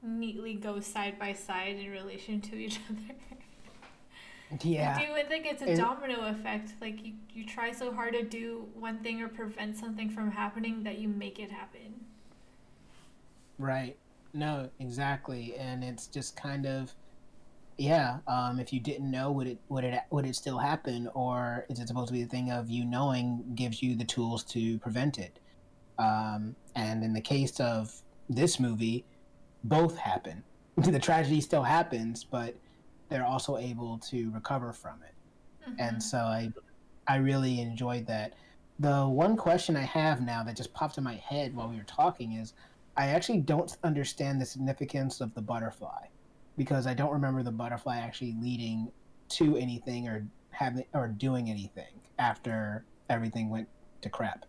neatly 0.02 0.54
go 0.54 0.80
side 0.80 1.18
by 1.18 1.34
side 1.34 1.78
in 1.78 1.90
relation 1.90 2.42
to 2.42 2.56
each 2.56 2.80
other. 2.90 3.16
Yeah. 4.62 4.96
I 5.00 5.06
do 5.06 5.14
i 5.14 5.24
think 5.24 5.48
it's 5.48 5.64
a 5.64 5.76
domino 5.76 6.28
effect. 6.28 6.74
Like 6.80 7.04
you, 7.04 7.14
you 7.34 7.46
try 7.46 7.72
so 7.72 7.92
hard 7.92 8.14
to 8.14 8.24
do 8.24 8.68
one 8.76 9.00
thing 9.00 9.22
or 9.22 9.28
prevent 9.28 9.78
something 9.78 10.10
from 10.10 10.32
happening 10.32 10.84
that 10.84 11.00
you 11.00 11.08
make 11.08 11.40
it 11.40 11.52
happen. 11.52 12.06
Right. 13.58 13.98
No 14.34 14.70
exactly. 14.80 15.56
And 15.58 15.84
it's 15.84 16.08
just 16.08 16.36
kind 16.36 16.66
of 16.66 16.94
yeah, 17.84 18.20
um, 18.30 18.62
if 18.62 18.72
you 18.72 18.80
didn't 18.80 19.12
know, 19.12 19.30
would 19.34 19.46
it 19.46 19.58
would 19.68 19.84
it 19.84 20.00
would 20.10 20.26
it 20.26 20.38
still 20.38 20.58
happen, 20.58 21.10
or 21.14 21.66
is 21.70 21.80
it 21.80 21.88
supposed 21.90 22.08
to 22.08 22.14
be 22.14 22.24
the 22.24 22.30
thing 22.30 22.50
of 22.50 22.70
you 22.70 22.86
knowing 22.86 23.44
gives 23.56 23.84
you 23.84 23.94
the 23.94 24.06
tools 24.06 24.42
to 24.46 24.80
prevent 24.80 25.20
it? 25.20 25.40
Um, 26.00 26.56
and 26.76 27.04
in 27.04 27.12
the 27.12 27.20
case 27.20 27.60
of 27.60 27.94
this 28.30 28.58
movie, 28.58 29.04
both 29.66 29.98
happen. 29.98 30.44
the 30.78 30.98
tragedy 30.98 31.42
still 31.42 31.62
happens, 31.62 32.24
but 32.24 32.56
they're 33.10 33.26
also 33.26 33.58
able 33.58 33.98
to 34.10 34.32
recover 34.32 34.72
from 34.72 35.02
it. 35.04 35.70
Mm-hmm. 35.70 35.82
And 35.82 36.02
so 36.02 36.20
I, 36.20 36.54
I 37.06 37.18
really 37.18 37.60
enjoyed 37.60 38.08
that. 38.08 38.34
The 38.80 39.06
one 39.06 39.36
question 39.36 39.76
I 39.76 39.82
have 39.82 40.22
now 40.22 40.42
that 40.44 40.56
just 40.56 40.74
popped 40.74 40.98
in 40.98 41.04
my 41.04 41.16
head 41.16 41.54
while 41.54 41.68
we 41.68 41.76
were 41.76 41.84
talking 41.84 42.34
is, 42.34 42.54
I 42.96 43.08
actually 43.08 43.40
don't 43.40 43.76
understand 43.84 44.40
the 44.40 44.46
significance 44.46 45.20
of 45.20 45.34
the 45.34 45.42
butterfly 45.42 46.06
because 46.58 46.88
I 46.88 46.94
don't 46.94 47.12
remember 47.12 47.44
the 47.44 47.52
butterfly 47.52 47.98
actually 47.98 48.36
leading 48.40 48.92
to 49.30 49.58
anything 49.58 50.08
or 50.08 50.28
having 50.52 50.86
or 50.94 51.08
doing 51.08 51.50
anything 51.50 52.02
after 52.20 52.86
everything 53.10 53.50
went 53.50 53.68
to 54.02 54.10
crap. 54.10 54.46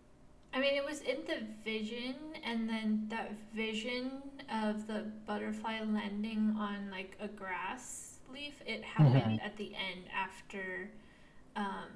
I 0.53 0.59
mean, 0.59 0.75
it 0.75 0.85
was 0.85 1.01
in 1.01 1.17
the 1.27 1.45
vision, 1.65 2.15
and 2.45 2.69
then 2.69 3.07
that 3.09 3.33
vision 3.53 4.21
of 4.49 4.87
the 4.87 5.05
butterfly 5.25 5.81
landing 5.81 6.55
on 6.57 6.89
like 6.89 7.17
a 7.19 7.27
grass 7.27 8.19
leaf. 8.31 8.61
It 8.65 8.83
happened 8.83 9.15
mm-hmm. 9.15 9.45
at 9.45 9.57
the 9.57 9.73
end 9.75 10.05
after 10.15 10.89
um, 11.55 11.89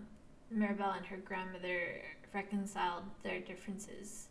Mirabel 0.52 0.92
and 0.92 1.06
her 1.06 1.18
grandmother 1.18 2.02
reconciled 2.34 3.04
their 3.24 3.40
differences. 3.40 4.29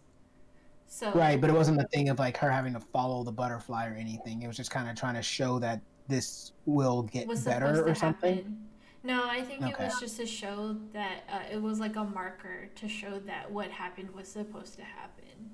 So 0.88 1.12
right, 1.12 1.38
but 1.38 1.50
it 1.50 1.52
wasn't 1.52 1.78
the 1.78 1.86
thing 1.88 2.08
of 2.08 2.18
like 2.18 2.36
her 2.38 2.50
having 2.50 2.72
to 2.72 2.80
follow 2.80 3.22
the 3.22 3.30
butterfly 3.30 3.86
or 3.86 3.94
anything. 3.94 4.42
It 4.42 4.46
was 4.46 4.56
just 4.56 4.70
kind 4.70 4.88
of 4.88 4.96
trying 4.96 5.14
to 5.14 5.22
show 5.22 5.58
that 5.58 5.80
this 6.08 6.52
will 6.64 7.02
get 7.02 7.28
better 7.44 7.86
or 7.86 7.94
something. 7.94 8.36
Happen. 8.36 8.68
No, 9.04 9.28
I 9.28 9.42
think 9.42 9.62
okay. 9.62 9.70
it 9.70 9.78
was 9.78 10.00
just 10.00 10.16
to 10.16 10.26
show 10.26 10.76
that 10.92 11.24
uh, 11.30 11.40
it 11.52 11.60
was 11.60 11.78
like 11.78 11.96
a 11.96 12.04
marker 12.04 12.70
to 12.74 12.88
show 12.88 13.20
that 13.26 13.50
what 13.50 13.70
happened 13.70 14.10
was 14.14 14.28
supposed 14.28 14.76
to 14.76 14.82
happen. 14.82 15.50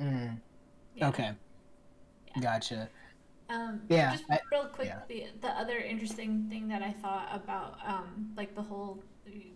Mm. 0.00 0.40
Yeah. 0.94 1.08
Okay. 1.08 1.32
Yeah. 2.36 2.42
Gotcha. 2.42 2.88
Um, 3.50 3.82
yeah. 3.88 4.12
Just 4.12 4.24
real 4.52 4.66
quick, 4.66 4.88
yeah. 4.88 5.00
the 5.08 5.26
the 5.40 5.48
other 5.48 5.78
interesting 5.78 6.46
thing 6.48 6.68
that 6.68 6.82
I 6.82 6.92
thought 6.92 7.28
about, 7.32 7.78
um, 7.86 8.30
like 8.36 8.54
the 8.54 8.62
whole 8.62 9.02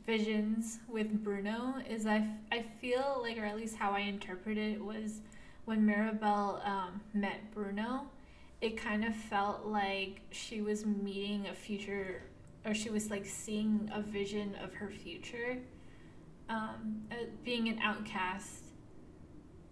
visions 0.07 0.79
with 0.89 1.23
Bruno 1.23 1.75
is 1.89 2.07
I, 2.07 2.29
I 2.51 2.65
feel 2.81 3.21
like, 3.23 3.39
or 3.39 3.45
at 3.45 3.57
least 3.57 3.77
how 3.77 3.93
I 3.93 4.01
interpret 4.01 4.59
it 4.59 4.83
was 4.83 5.21
when 5.65 5.87
Mirabel 5.87 6.61
um, 6.65 7.01
met 7.15 7.53
Bruno, 7.55 8.07
it 8.61 8.77
kind 8.77 9.05
of 9.05 9.15
felt 9.15 9.67
like 9.67 10.21
she 10.31 10.61
was 10.61 10.87
meeting 10.87 11.47
a 11.49 11.55
future, 11.55 12.23
or 12.65 12.75
she 12.75 12.91
was 12.91 13.11
like 13.11 13.27
seeing 13.27 13.91
a 13.93 14.01
vision 14.01 14.57
of 14.63 14.75
her 14.75 14.91
future, 14.91 15.59
um, 16.49 17.03
uh, 17.11 17.15
being 17.45 17.69
an 17.69 17.79
outcast 17.81 18.65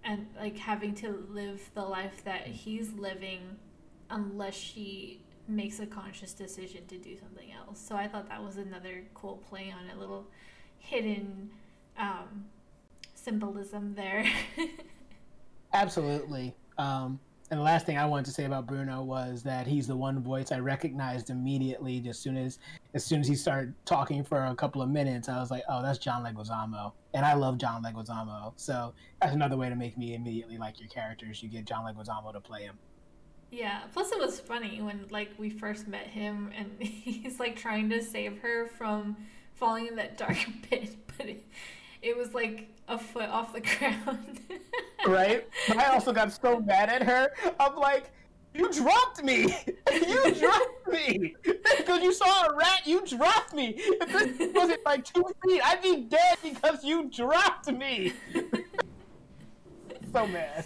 and 0.04 0.26
like 0.38 0.56
having 0.56 0.94
to 0.94 1.24
live 1.30 1.70
the 1.74 1.82
life 1.82 2.24
that 2.24 2.46
he's 2.46 2.92
living 2.94 3.40
unless 4.08 4.54
she 4.54 5.22
makes 5.50 5.80
a 5.80 5.86
conscious 5.86 6.32
decision 6.32 6.86
to 6.86 6.96
do 6.96 7.16
something 7.16 7.52
else. 7.52 7.80
So 7.80 7.96
I 7.96 8.08
thought 8.08 8.28
that 8.28 8.42
was 8.42 8.56
another 8.56 9.04
cool 9.14 9.42
play 9.48 9.72
on 9.76 9.96
a 9.96 9.98
little 9.98 10.26
hidden 10.78 11.50
um, 11.98 12.46
symbolism 13.14 13.94
there. 13.94 14.24
Absolutely. 15.72 16.54
Um, 16.78 17.20
and 17.50 17.58
the 17.58 17.64
last 17.64 17.84
thing 17.84 17.98
I 17.98 18.06
wanted 18.06 18.26
to 18.26 18.30
say 18.30 18.44
about 18.44 18.66
Bruno 18.66 19.02
was 19.02 19.42
that 19.42 19.66
he's 19.66 19.88
the 19.88 19.96
one 19.96 20.22
voice 20.22 20.52
I 20.52 20.60
recognized 20.60 21.30
immediately 21.30 22.04
as 22.08 22.16
soon 22.16 22.36
as 22.36 22.60
as 22.94 23.04
soon 23.04 23.20
as 23.20 23.26
he 23.26 23.34
started 23.34 23.74
talking 23.84 24.22
for 24.22 24.44
a 24.44 24.54
couple 24.54 24.82
of 24.82 24.88
minutes. 24.88 25.28
I 25.28 25.40
was 25.40 25.50
like, 25.50 25.64
oh, 25.68 25.82
that's 25.82 25.98
John 25.98 26.22
Leguizamo, 26.22 26.92
and 27.12 27.26
I 27.26 27.34
love 27.34 27.58
John 27.58 27.82
Leguizamo. 27.82 28.52
So 28.54 28.94
that's 29.20 29.34
another 29.34 29.56
way 29.56 29.68
to 29.68 29.74
make 29.74 29.98
me 29.98 30.14
immediately 30.14 30.58
like 30.58 30.78
your 30.78 30.88
characters. 30.88 31.42
You 31.42 31.48
get 31.48 31.64
John 31.64 31.84
Leguizamo 31.84 32.32
to 32.32 32.40
play 32.40 32.62
him. 32.62 32.78
Yeah. 33.50 33.80
Plus, 33.92 34.12
it 34.12 34.18
was 34.18 34.40
funny 34.40 34.80
when 34.80 35.06
like 35.10 35.30
we 35.38 35.50
first 35.50 35.88
met 35.88 36.06
him, 36.06 36.50
and 36.56 36.70
he's 36.80 37.40
like 37.40 37.56
trying 37.56 37.90
to 37.90 38.02
save 38.02 38.38
her 38.38 38.66
from 38.66 39.16
falling 39.54 39.86
in 39.86 39.96
that 39.96 40.16
dark 40.16 40.38
pit, 40.70 40.96
but 41.16 41.26
it, 41.26 41.44
it 42.02 42.16
was 42.16 42.34
like 42.34 42.68
a 42.88 42.98
foot 42.98 43.28
off 43.28 43.52
the 43.52 43.60
ground. 43.78 44.40
right. 45.06 45.46
I 45.76 45.86
also 45.86 46.12
got 46.12 46.32
so 46.32 46.60
mad 46.60 46.88
at 46.88 47.02
her. 47.02 47.28
I'm 47.58 47.76
like. 47.76 48.12
You 48.52 48.68
dropped 48.72 49.22
me! 49.22 49.56
You 49.92 50.34
dropped 50.34 50.88
me! 50.88 51.36
Because 51.44 52.02
you 52.02 52.12
saw 52.12 52.46
a 52.46 52.56
rat, 52.56 52.82
you 52.84 53.06
dropped 53.06 53.54
me! 53.54 53.74
If 53.76 54.38
this 54.38 54.52
wasn't 54.52 54.84
like 54.84 55.04
two 55.04 55.24
feet, 55.46 55.60
I'd 55.64 55.80
be 55.80 56.00
dead 56.08 56.36
because 56.42 56.82
you 56.82 57.08
dropped 57.10 57.70
me! 57.70 58.12
so 60.12 60.26
mad. 60.26 60.64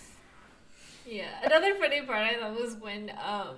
Yeah. 1.06 1.28
Another 1.42 1.74
funny 1.76 2.02
part 2.02 2.22
I 2.22 2.38
thought 2.40 2.58
was 2.58 2.76
when 2.76 3.12
um, 3.22 3.56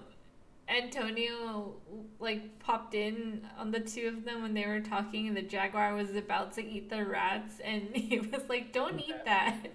Antonio 0.68 1.74
like 2.18 2.58
popped 2.58 2.94
in 2.94 3.46
on 3.58 3.70
the 3.70 3.80
two 3.80 4.08
of 4.08 4.24
them 4.24 4.42
when 4.42 4.54
they 4.54 4.66
were 4.66 4.80
talking, 4.80 5.28
and 5.28 5.36
the 5.36 5.42
jaguar 5.42 5.94
was 5.94 6.14
about 6.14 6.52
to 6.54 6.64
eat 6.64 6.90
the 6.90 7.04
rats, 7.04 7.60
and 7.62 7.88
he 7.94 8.18
was 8.18 8.42
like, 8.48 8.72
"Don't 8.72 8.98
eat 9.00 9.24
that," 9.24 9.68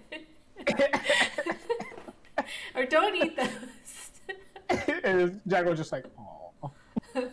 or 2.74 2.84
"Don't 2.84 3.16
eat 3.16 3.36
those." 3.36 4.10
and 5.04 5.20
the 5.20 5.40
jaguar 5.48 5.70
was 5.70 5.78
just 5.78 5.92
like, 5.92 6.04
"Oh." 6.18 6.70
that 7.14 7.32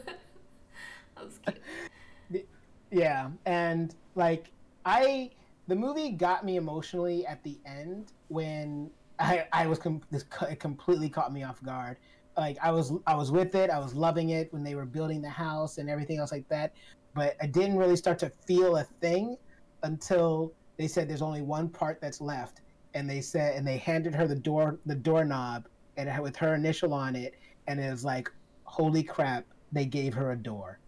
was 1.17 1.39
cute. 1.45 2.47
Yeah, 2.91 3.30
and 3.45 3.93
like 4.15 4.52
I, 4.86 5.32
the 5.67 5.75
movie 5.75 6.12
got 6.12 6.45
me 6.45 6.56
emotionally 6.56 7.25
at 7.25 7.43
the 7.43 7.58
end 7.65 8.13
when 8.30 8.89
I 9.20 9.48
I 9.52 9.68
was 9.68 9.80
com- 9.80 10.02
this 10.12 10.26
it 10.50 10.60
completely 10.60 11.10
caught 11.10 11.34
me 11.34 11.44
off 11.44 11.62
guard 11.64 11.98
like 12.40 12.58
I 12.62 12.72
was 12.72 12.94
I 13.06 13.16
was 13.16 13.32
with 13.32 13.54
it. 13.56 13.70
I 13.70 13.80
was 13.80 13.94
loving 13.94 14.30
it 14.30 14.52
when 14.54 14.64
they 14.64 14.76
were 14.76 14.86
building 14.86 15.22
the 15.22 15.30
house 15.30 15.78
and 15.78 15.90
everything 15.90 16.18
else 16.20 16.32
like 16.32 16.48
that. 16.50 16.74
But 17.14 17.36
I 17.42 17.48
didn't 17.48 17.78
really 17.78 17.96
start 17.96 18.18
to 18.20 18.32
feel 18.48 18.78
a 18.78 18.84
thing 18.84 19.38
until 19.84 20.54
they 20.78 20.88
said 20.88 21.10
there's 21.10 21.22
only 21.22 21.42
one 21.42 21.70
part 21.70 22.00
that's 22.00 22.22
left, 22.22 22.62
and 22.94 23.10
they 23.10 23.22
said 23.22 23.56
and 23.56 23.68
they 23.68 23.78
handed 23.78 24.16
her 24.16 24.28
the 24.28 24.36
door 24.36 24.80
the 24.86 24.96
doorknob 24.96 25.68
and 25.98 26.22
with 26.24 26.36
her 26.38 26.56
initial 26.56 26.94
on 26.94 27.16
it, 27.16 27.36
and 27.68 27.80
it 27.80 27.92
was 27.92 28.06
like, 28.06 28.32
holy 28.64 29.04
crap, 29.04 29.46
they 29.74 29.86
gave 29.86 30.14
her 30.14 30.32
a 30.32 30.38
door. 30.38 30.80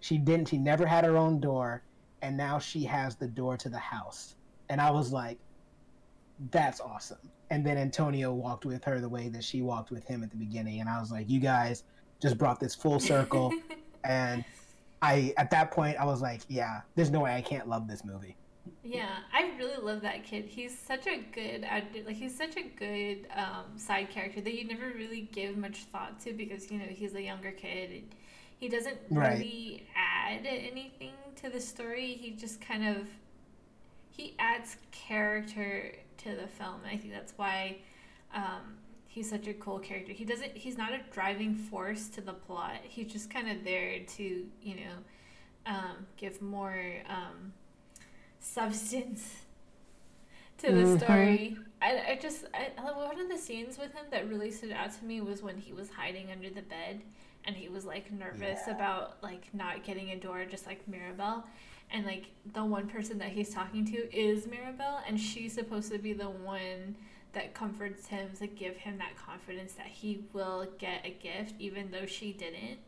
She 0.00 0.16
didn't. 0.16 0.48
She 0.48 0.56
never 0.56 0.86
had 0.86 1.04
her 1.04 1.16
own 1.16 1.40
door, 1.40 1.82
and 2.22 2.36
now 2.36 2.58
she 2.58 2.84
has 2.84 3.16
the 3.16 3.28
door 3.28 3.58
to 3.58 3.68
the 3.68 3.78
house. 3.78 4.34
And 4.70 4.80
I 4.80 4.90
was 4.90 5.12
like, 5.12 5.38
that's 6.50 6.80
awesome 6.80 7.30
and 7.50 7.64
then 7.64 7.76
Antonio 7.78 8.32
walked 8.32 8.64
with 8.64 8.84
her 8.84 9.00
the 9.00 9.08
way 9.08 9.28
that 9.28 9.44
she 9.44 9.62
walked 9.62 9.90
with 9.90 10.04
him 10.04 10.22
at 10.22 10.30
the 10.30 10.36
beginning, 10.36 10.80
and 10.80 10.88
I 10.88 11.00
was 11.00 11.10
like, 11.10 11.28
you 11.28 11.40
guys 11.40 11.84
just 12.20 12.38
brought 12.38 12.60
this 12.60 12.74
full 12.74 13.00
circle, 13.00 13.52
and 14.04 14.44
I 15.02 15.34
at 15.36 15.50
that 15.50 15.70
point 15.70 15.96
I 15.98 16.04
was 16.04 16.22
like, 16.22 16.42
yeah, 16.48 16.80
there's 16.94 17.10
no 17.10 17.20
way 17.20 17.34
I 17.34 17.42
can't 17.42 17.68
love 17.68 17.88
this 17.88 18.04
movie. 18.04 18.36
Yeah, 18.82 19.16
I 19.32 19.52
really 19.58 19.80
love 19.80 20.02
that 20.02 20.24
kid. 20.24 20.44
He's 20.46 20.76
such 20.76 21.06
a 21.06 21.18
good 21.32 21.66
like 22.04 22.16
he's 22.16 22.36
such 22.36 22.56
a 22.56 22.62
good 22.62 23.26
um, 23.34 23.76
side 23.78 24.10
character 24.10 24.40
that 24.40 24.54
you 24.54 24.66
never 24.66 24.86
really 24.96 25.28
give 25.32 25.56
much 25.56 25.84
thought 25.92 26.20
to 26.20 26.32
because 26.32 26.70
you 26.70 26.78
know 26.78 26.86
he's 26.88 27.14
a 27.14 27.22
younger 27.22 27.52
kid. 27.52 27.90
And 27.90 28.14
he 28.58 28.68
doesn't 28.68 28.98
really 29.10 29.86
add 29.94 30.46
anything 30.46 31.12
to 31.42 31.50
the 31.50 31.60
story. 31.60 32.14
He 32.14 32.30
just 32.30 32.60
kind 32.60 32.86
of 32.86 33.06
he 34.16 34.34
adds 34.38 34.76
character 34.92 35.92
to 36.18 36.34
the 36.34 36.46
film. 36.46 36.80
And 36.84 36.90
I 36.90 36.96
think 36.96 37.12
that's 37.12 37.34
why 37.36 37.78
um, 38.34 38.78
he's 39.06 39.28
such 39.28 39.46
a 39.46 39.54
cool 39.54 39.78
character. 39.78 40.12
He 40.12 40.24
doesn't. 40.24 40.56
He's 40.56 40.78
not 40.78 40.92
a 40.92 41.00
driving 41.10 41.54
force 41.54 42.08
to 42.10 42.20
the 42.20 42.32
plot. 42.32 42.80
He's 42.82 43.12
just 43.12 43.30
kind 43.30 43.50
of 43.50 43.62
there 43.64 44.00
to 44.00 44.46
you 44.62 44.74
know 44.76 44.96
um, 45.66 46.06
give 46.16 46.40
more 46.40 46.82
um, 47.08 47.52
substance 48.40 49.34
to 50.58 50.68
the 50.68 50.82
mm-hmm. 50.82 50.98
story. 50.98 51.58
I, 51.82 52.12
I 52.12 52.18
just 52.20 52.46
I, 52.54 52.70
one 52.92 53.20
of 53.20 53.28
the 53.28 53.36
scenes 53.36 53.76
with 53.76 53.92
him 53.92 54.06
that 54.10 54.28
really 54.30 54.50
stood 54.50 54.72
out 54.72 54.92
to 54.98 55.04
me 55.04 55.20
was 55.20 55.42
when 55.42 55.58
he 55.58 55.74
was 55.74 55.90
hiding 55.90 56.30
under 56.30 56.48
the 56.48 56.62
bed 56.62 57.02
and 57.44 57.54
he 57.54 57.68
was 57.68 57.84
like 57.84 58.10
nervous 58.10 58.60
yeah. 58.66 58.74
about 58.74 59.22
like 59.22 59.52
not 59.52 59.84
getting 59.84 60.10
a 60.10 60.16
door 60.16 60.46
just 60.46 60.66
like 60.66 60.86
Mirabel 60.88 61.44
and 61.90 62.04
like 62.04 62.26
the 62.52 62.64
one 62.64 62.88
person 62.88 63.18
that 63.18 63.28
he's 63.28 63.50
talking 63.50 63.84
to 63.86 64.16
is 64.16 64.46
Mirabel, 64.46 65.00
and 65.06 65.20
she's 65.20 65.52
supposed 65.52 65.90
to 65.92 65.98
be 65.98 66.12
the 66.12 66.28
one 66.28 66.96
that 67.32 67.54
comforts 67.54 68.06
him 68.06 68.30
to 68.38 68.46
give 68.46 68.76
him 68.76 68.98
that 68.98 69.16
confidence 69.16 69.74
that 69.74 69.86
he 69.86 70.24
will 70.32 70.66
get 70.78 71.04
a 71.04 71.10
gift, 71.10 71.54
even 71.58 71.90
though 71.90 72.06
she 72.06 72.32
didn't. 72.32 72.78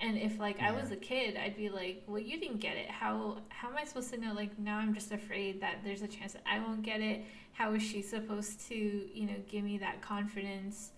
And 0.00 0.16
if 0.16 0.38
like 0.38 0.58
yeah. 0.58 0.68
I 0.68 0.72
was 0.72 0.92
a 0.92 0.96
kid, 0.96 1.36
I'd 1.36 1.56
be 1.56 1.68
like, 1.68 2.04
"Well, 2.06 2.20
you 2.20 2.38
didn't 2.38 2.58
get 2.58 2.76
it. 2.76 2.88
How 2.88 3.38
how 3.48 3.68
am 3.68 3.76
I 3.76 3.84
supposed 3.84 4.12
to 4.14 4.20
know? 4.20 4.32
Like 4.32 4.56
now, 4.58 4.78
I'm 4.78 4.94
just 4.94 5.10
afraid 5.10 5.60
that 5.60 5.78
there's 5.84 6.02
a 6.02 6.08
chance 6.08 6.34
that 6.34 6.42
I 6.46 6.60
won't 6.60 6.82
get 6.82 7.00
it. 7.00 7.24
How 7.52 7.74
is 7.74 7.82
she 7.82 8.02
supposed 8.02 8.60
to, 8.68 8.74
you 8.74 9.26
know, 9.26 9.34
give 9.48 9.64
me 9.64 9.78
that 9.78 10.00
confidence?" 10.00 10.92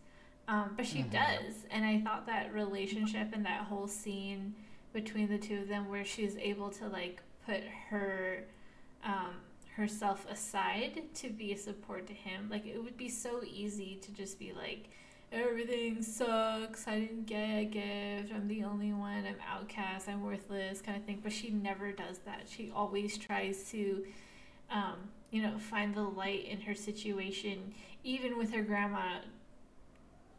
Um, 0.48 0.72
but 0.76 0.86
she 0.86 0.98
mm-hmm. 0.98 1.10
does, 1.10 1.64
and 1.70 1.84
I 1.84 2.00
thought 2.00 2.26
that 2.26 2.52
relationship 2.52 3.28
and 3.32 3.46
that 3.46 3.62
whole 3.62 3.86
scene 3.86 4.54
between 4.92 5.28
the 5.28 5.38
two 5.38 5.60
of 5.60 5.68
them, 5.68 5.88
where 5.88 6.04
she's 6.04 6.36
able 6.36 6.70
to 6.70 6.88
like 6.88 7.22
put 7.46 7.62
her 7.90 8.44
um, 9.04 9.36
herself 9.76 10.26
aside 10.30 11.02
to 11.14 11.30
be 11.30 11.52
a 11.52 11.56
support 11.56 12.06
to 12.06 12.12
him. 12.12 12.48
Like 12.50 12.66
it 12.66 12.82
would 12.82 12.96
be 12.96 13.08
so 13.08 13.42
easy 13.44 13.98
to 14.02 14.12
just 14.12 14.38
be 14.38 14.52
like, 14.52 14.88
everything 15.32 16.02
sucks. 16.02 16.86
I 16.86 17.00
didn't 17.00 17.26
get 17.26 17.58
a 17.58 17.64
gift. 17.64 18.32
I'm 18.34 18.48
the 18.48 18.64
only 18.64 18.92
one. 18.92 19.24
I'm 19.26 19.36
outcast. 19.48 20.08
I'm 20.08 20.22
worthless, 20.22 20.80
kind 20.80 20.96
of 20.96 21.04
thing. 21.04 21.20
But 21.22 21.32
she 21.32 21.50
never 21.50 21.92
does 21.92 22.18
that. 22.26 22.46
She 22.48 22.70
always 22.74 23.16
tries 23.16 23.70
to, 23.70 24.04
um, 24.70 24.96
you 25.30 25.42
know, 25.42 25.58
find 25.58 25.94
the 25.94 26.02
light 26.02 26.46
in 26.46 26.60
her 26.62 26.74
situation, 26.74 27.72
even 28.04 28.36
with 28.36 28.52
her 28.52 28.62
grandma 28.62 29.18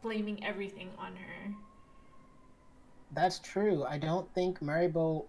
blaming 0.02 0.44
everything 0.44 0.90
on 0.98 1.16
her. 1.16 1.54
That's 3.12 3.38
true. 3.38 3.84
I 3.84 3.98
don't 3.98 4.32
think 4.34 4.60
Maribel 4.60 5.26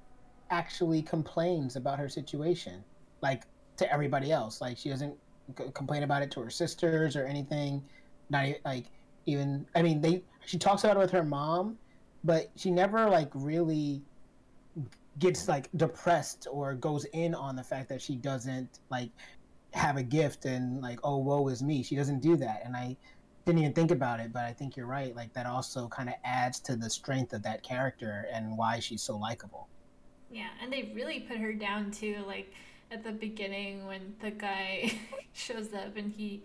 actually 0.54 1.02
complains 1.02 1.76
about 1.76 1.98
her 2.00 2.08
situation, 2.08 2.84
like 3.22 3.44
to 3.78 3.92
everybody 3.92 4.32
else. 4.32 4.62
Like 4.62 4.78
she 4.78 4.90
doesn't 4.90 5.16
c- 5.58 5.72
complain 5.74 6.04
about 6.04 6.22
it 6.22 6.32
to 6.32 6.42
her 6.42 6.50
sisters 6.50 7.16
or 7.16 7.26
anything. 7.26 7.84
Not 8.30 8.50
like 8.64 8.86
even. 9.26 9.66
I 9.76 9.82
mean, 9.82 10.00
they. 10.00 10.24
She 10.46 10.58
talks 10.58 10.84
about 10.84 10.98
it 10.98 11.00
with 11.00 11.12
her 11.12 11.24
mom, 11.24 11.78
but 12.24 12.52
she 12.56 12.70
never 12.70 13.10
like 13.10 13.30
really 13.34 14.02
gets 15.20 15.48
like 15.48 15.70
depressed 15.76 16.48
or 16.52 16.74
goes 16.74 17.06
in 17.06 17.34
on 17.36 17.56
the 17.56 17.64
fact 17.64 17.90
that 17.90 18.02
she 18.02 18.16
doesn't 18.16 18.80
like 18.90 19.10
have 19.72 19.98
a 19.98 20.04
gift 20.04 20.46
and 20.46 20.82
like 20.82 21.00
oh 21.04 21.18
woe 21.18 21.48
is 21.48 21.62
me 21.62 21.84
she 21.84 21.96
doesn't 21.96 22.20
do 22.20 22.36
that 22.36 22.62
and 22.66 22.76
i 22.76 22.96
didn't 23.46 23.60
even 23.60 23.74
think 23.74 23.92
about 23.92 24.20
it 24.20 24.34
but 24.34 24.44
i 24.44 24.52
think 24.52 24.76
you're 24.76 24.88
right 24.88 25.16
like 25.16 25.32
that 25.34 25.46
also 25.46 25.88
kind 25.88 26.10
of 26.10 26.16
adds 26.24 26.60
to 26.60 26.76
the 26.76 26.90
strength 26.90 27.34
of 27.34 27.44
that 27.44 27.62
character 27.62 28.28
and 28.34 28.58
why 28.58 28.80
she's 28.80 29.04
so 29.04 29.16
likable 29.16 29.68
yeah, 30.34 30.48
and 30.62 30.74
they 30.74 30.92
really 30.96 31.20
put 31.22 31.38
her 31.38 31.54
down 31.54 31.92
too. 31.92 32.18
Like 32.26 32.52
at 32.92 33.04
the 33.04 33.12
beginning 33.12 33.86
when 33.86 34.16
the 34.22 34.32
guy 34.32 34.94
shows 35.34 35.74
up 35.74 35.96
and 35.96 36.12
he 36.12 36.44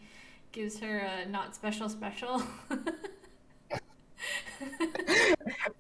gives 0.53 0.79
her 0.81 0.99
a 0.99 1.27
not 1.29 1.55
special 1.55 1.89
special. 1.89 2.43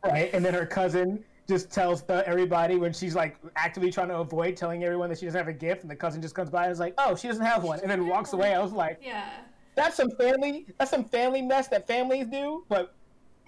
right, 0.05 0.31
and 0.33 0.45
then 0.45 0.55
her 0.55 0.67
cousin 0.67 1.23
just 1.49 1.71
tells 1.71 2.03
the, 2.03 2.27
everybody 2.29 2.77
when 2.77 2.93
she's 2.93 3.15
like 3.15 3.37
actively 3.57 3.91
trying 3.91 4.09
to 4.09 4.19
avoid 4.19 4.57
telling 4.57 4.85
everyone 4.85 5.09
that 5.09 5.19
she 5.19 5.27
doesn't 5.27 5.39
have 5.39 5.49
a 5.49 5.53
gift, 5.53 5.83
and 5.83 5.91
the 5.91 5.97
cousin 5.97 6.21
just 6.21 6.35
comes 6.35 6.51
by 6.51 6.65
and 6.65 6.73
is 6.73 6.81
like, 6.81 6.95
"Oh, 6.99 7.17
she 7.17 7.29
doesn't 7.29 7.45
have 7.45 7.65
one," 7.65 7.81
and 7.81 7.91
then 7.91 8.07
walks 8.07 8.33
away. 8.33 8.55
I 8.55 8.61
was 8.61 8.73
like, 8.73 9.01
"Yeah, 9.03 9.31
that's 9.75 9.97
some 9.97 10.11
family. 10.13 10.67
That's 10.79 10.91
some 10.91 11.05
family 11.05 11.43
mess 11.43 11.69
that 11.69 11.87
families 11.87 12.27
do." 12.27 12.65
But 12.69 12.95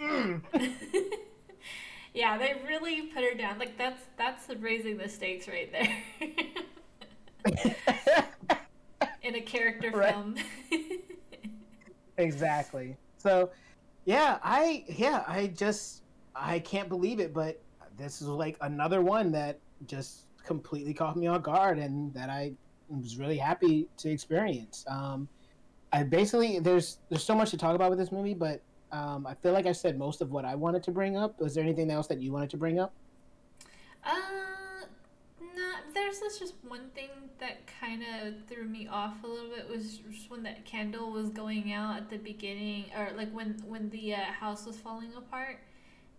mm. 0.00 0.40
yeah, 2.14 2.38
they 2.38 2.56
really 2.66 3.02
put 3.02 3.22
her 3.22 3.34
down. 3.34 3.58
Like 3.58 3.76
that's 3.78 4.02
that's 4.16 4.48
raising 4.60 4.96
the 4.96 5.08
stakes 5.08 5.48
right 5.48 5.70
there. 5.72 5.96
In 9.22 9.36
a 9.36 9.40
character 9.40 9.90
right. 9.90 10.12
film. 10.12 10.34
exactly. 12.16 12.96
So, 13.18 13.50
yeah, 14.06 14.38
I 14.42 14.84
yeah, 14.88 15.24
I 15.26 15.48
just 15.48 16.02
I 16.34 16.58
can't 16.58 16.88
believe 16.88 17.20
it, 17.20 17.32
but 17.32 17.60
this 17.96 18.22
is 18.22 18.28
like 18.28 18.56
another 18.62 19.02
one 19.02 19.30
that 19.32 19.58
just 19.86 20.24
completely 20.44 20.94
caught 20.94 21.16
me 21.16 21.26
off 21.26 21.42
guard 21.42 21.78
and 21.78 22.12
that 22.14 22.30
I 22.30 22.52
was 22.88 23.18
really 23.18 23.36
happy 23.36 23.88
to 23.98 24.10
experience. 24.10 24.84
Um, 24.88 25.28
I 25.92 26.02
basically 26.02 26.58
there's 26.58 26.98
there's 27.08 27.24
so 27.24 27.34
much 27.34 27.50
to 27.50 27.58
talk 27.58 27.74
about 27.74 27.90
with 27.90 27.98
this 27.98 28.10
movie, 28.10 28.34
but 28.34 28.62
um, 28.92 29.26
I 29.26 29.34
feel 29.34 29.52
like 29.52 29.66
I 29.66 29.72
said 29.72 29.98
most 29.98 30.20
of 30.20 30.30
what 30.30 30.44
I 30.44 30.54
wanted 30.54 30.82
to 30.84 30.90
bring 30.90 31.16
up. 31.16 31.40
Was 31.40 31.54
there 31.54 31.64
anything 31.64 31.90
else 31.90 32.06
that 32.08 32.20
you 32.20 32.32
wanted 32.32 32.50
to 32.50 32.56
bring 32.56 32.78
up? 32.78 32.92
Uh, 34.04 34.16
no. 35.40 35.72
There's 35.94 36.20
just 36.38 36.54
one 36.66 36.90
thing 36.94 37.10
that 37.38 37.66
kind 37.80 38.02
of 38.02 38.34
threw 38.48 38.64
me 38.64 38.88
off 38.88 39.22
a 39.22 39.26
little 39.26 39.50
bit 39.50 39.68
was 39.68 39.98
just 39.98 40.30
when 40.30 40.42
that 40.42 40.64
candle 40.64 41.12
was 41.12 41.30
going 41.30 41.72
out 41.72 41.96
at 41.96 42.10
the 42.10 42.18
beginning, 42.18 42.86
or 42.96 43.10
like 43.16 43.32
when 43.32 43.62
when 43.66 43.90
the 43.90 44.14
uh, 44.14 44.18
house 44.18 44.66
was 44.66 44.76
falling 44.76 45.12
apart, 45.16 45.58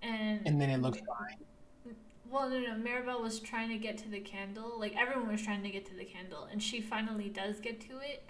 and 0.02 0.42
and 0.46 0.62
then 0.62 0.70
it 0.70 0.82
looked 0.82 1.00
fine. 1.00 1.96
Well, 2.30 2.50
no, 2.50 2.60
no. 2.60 2.76
Mirabel 2.76 3.22
was 3.22 3.42
trying 3.42 3.68
to 3.70 3.78
get 3.78 3.98
to 4.00 4.10
the 4.10 4.22
candle. 4.22 4.80
Like 4.80 4.96
everyone 4.96 5.30
was 5.30 5.42
trying 5.42 5.64
to 5.64 5.70
get 5.70 5.86
to 5.88 5.96
the 5.96 6.06
candle, 6.06 6.48
and 6.50 6.64
she 6.64 6.80
finally 6.80 7.28
does 7.28 7.60
get 7.60 7.82
to 7.82 8.00
it 8.00 8.24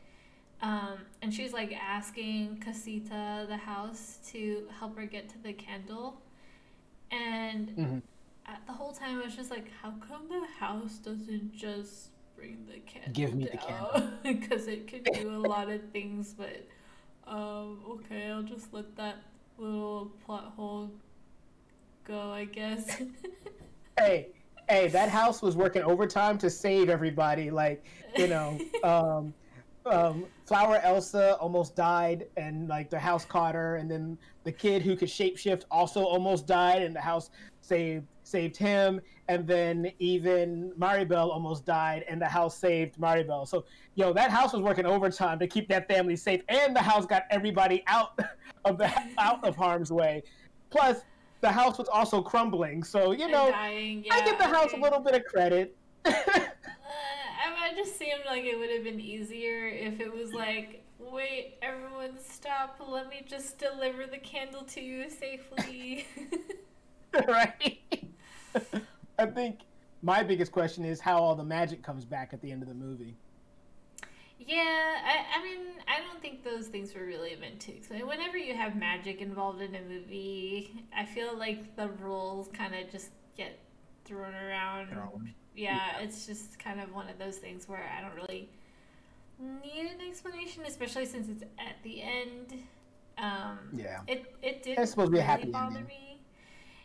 um, 0.61 0.99
and 1.21 1.33
she's 1.33 1.53
like 1.53 1.73
asking 1.73 2.57
Casita, 2.57 3.45
the 3.47 3.57
house, 3.57 4.19
to 4.31 4.67
help 4.79 4.97
her 4.97 5.05
get 5.05 5.29
to 5.29 5.37
the 5.41 5.53
candle. 5.53 6.21
And 7.11 7.69
mm-hmm. 7.69 7.99
the 8.67 8.73
whole 8.73 8.93
time 8.93 9.19
I 9.19 9.25
was 9.25 9.35
just 9.35 9.49
like, 9.49 9.71
how 9.81 9.93
come 10.07 10.27
the 10.29 10.45
house 10.59 10.97
doesn't 10.97 11.55
just 11.55 12.09
bring 12.35 12.65
the 12.67 12.79
candle? 12.79 13.11
Give 13.13 13.33
me 13.33 13.45
down? 13.45 13.51
the 13.51 13.57
candle. 13.57 14.11
Because 14.23 14.67
it 14.67 14.87
could 14.87 15.03
do 15.13 15.35
a 15.35 15.41
lot 15.47 15.69
of 15.69 15.81
things, 15.91 16.33
but 16.37 16.67
um, 17.27 17.79
okay, 17.89 18.29
I'll 18.29 18.43
just 18.43 18.73
let 18.73 18.95
that 18.97 19.17
little 19.57 20.11
plot 20.25 20.53
hole 20.55 20.91
go, 22.05 22.31
I 22.31 22.45
guess. 22.45 23.01
hey, 23.97 24.29
hey, 24.69 24.87
that 24.89 25.09
house 25.09 25.41
was 25.41 25.55
working 25.55 25.83
overtime 25.83 26.37
to 26.39 26.49
save 26.49 26.89
everybody. 26.89 27.49
Like, 27.49 27.85
you 28.15 28.27
know, 28.27 28.59
um, 28.83 29.33
um, 29.85 30.25
Flower 30.45 30.79
Elsa 30.83 31.35
almost 31.37 31.75
died, 31.75 32.27
and 32.37 32.67
like 32.67 32.89
the 32.89 32.99
house 32.99 33.25
caught 33.25 33.55
her, 33.55 33.77
and 33.77 33.89
then 33.89 34.17
the 34.43 34.51
kid 34.51 34.81
who 34.81 34.95
could 34.95 35.09
shapeshift 35.09 35.63
also 35.71 36.03
almost 36.03 36.45
died, 36.47 36.81
and 36.81 36.95
the 36.95 37.01
house 37.01 37.29
saved 37.61 38.05
saved 38.23 38.55
him, 38.55 39.01
and 39.27 39.47
then 39.47 39.91
even 39.99 40.71
Mirabel 40.77 41.31
almost 41.31 41.65
died, 41.65 42.05
and 42.07 42.21
the 42.21 42.27
house 42.27 42.57
saved 42.57 42.99
Mirabel. 42.99 43.45
So, 43.45 43.65
yo, 43.95 44.13
that 44.13 44.31
house 44.31 44.53
was 44.53 44.61
working 44.61 44.85
overtime 44.85 45.39
to 45.39 45.47
keep 45.47 45.67
that 45.69 45.87
family 45.87 46.15
safe, 46.15 46.41
and 46.47 46.75
the 46.75 46.81
house 46.81 47.05
got 47.05 47.23
everybody 47.29 47.83
out 47.87 48.19
of 48.65 48.77
the 48.77 48.91
out 49.17 49.43
of 49.43 49.55
harm's 49.55 49.91
way. 49.91 50.23
Plus, 50.69 51.01
the 51.41 51.51
house 51.51 51.77
was 51.77 51.87
also 51.87 52.21
crumbling. 52.21 52.83
So, 52.83 53.11
you 53.11 53.27
know, 53.27 53.49
dying, 53.51 54.03
yeah, 54.05 54.13
I 54.15 54.25
give 54.25 54.37
the 54.37 54.47
okay. 54.47 54.55
house 54.55 54.73
a 54.73 54.77
little 54.77 54.99
bit 54.99 55.15
of 55.15 55.25
credit. 55.25 55.75
It 57.81 57.85
just 57.85 57.97
seemed 57.97 58.21
like 58.27 58.43
it 58.43 58.59
would 58.59 58.69
have 58.69 58.83
been 58.83 58.99
easier 58.99 59.67
if 59.67 59.99
it 59.99 60.13
was 60.13 60.33
like, 60.33 60.85
wait, 60.99 61.55
everyone 61.63 62.11
stop, 62.23 62.79
let 62.87 63.09
me 63.09 63.25
just 63.27 63.57
deliver 63.57 64.05
the 64.05 64.19
candle 64.19 64.61
to 64.65 64.81
you 64.81 65.09
safely. 65.09 66.05
right? 67.27 67.79
I 69.17 69.25
think 69.25 69.61
my 70.03 70.21
biggest 70.21 70.51
question 70.51 70.85
is 70.85 70.99
how 70.99 71.17
all 71.23 71.33
the 71.33 71.43
magic 71.43 71.81
comes 71.81 72.05
back 72.05 72.33
at 72.33 72.41
the 72.43 72.51
end 72.51 72.61
of 72.61 72.69
the 72.69 72.75
movie. 72.75 73.17
Yeah, 74.37 74.97
I, 75.03 75.39
I 75.39 75.43
mean, 75.43 75.67
I 75.87 76.01
don't 76.01 76.21
think 76.21 76.43
those 76.43 76.67
things 76.67 76.93
were 76.93 77.05
really 77.05 77.35
meant 77.35 77.61
to. 77.61 77.81
So 77.81 77.95
whenever 78.05 78.37
you 78.37 78.53
have 78.53 78.75
magic 78.75 79.21
involved 79.21 79.61
in 79.61 79.73
a 79.73 79.81
movie, 79.81 80.85
I 80.95 81.05
feel 81.05 81.35
like 81.35 81.75
the 81.75 81.89
rules 81.89 82.47
kind 82.53 82.75
of 82.75 82.91
just 82.91 83.09
get 83.35 83.57
thrown 84.05 84.35
around. 84.35 84.89
Thrown. 84.89 85.33
Yeah, 85.55 85.99
it's 85.99 86.25
just 86.25 86.57
kind 86.59 86.79
of 86.79 86.93
one 86.93 87.09
of 87.09 87.17
those 87.19 87.37
things 87.37 87.67
where 87.67 87.89
I 87.97 88.01
don't 88.01 88.15
really 88.15 88.49
need 89.39 89.91
an 89.91 90.07
explanation, 90.07 90.63
especially 90.65 91.05
since 91.05 91.27
it's 91.29 91.43
at 91.59 91.75
the 91.83 92.01
end. 92.01 92.53
Um, 93.17 93.59
Yeah. 93.73 94.01
It 94.07 94.35
it 94.41 94.63
did 94.63 94.77
It's 94.79 94.91
supposed 94.91 95.07
to 95.07 95.11
be 95.11 95.17
a 95.19 95.21
really 95.21 95.27
happy 95.27 95.51
bother 95.51 95.77
ending. 95.79 95.87
me. 95.87 96.21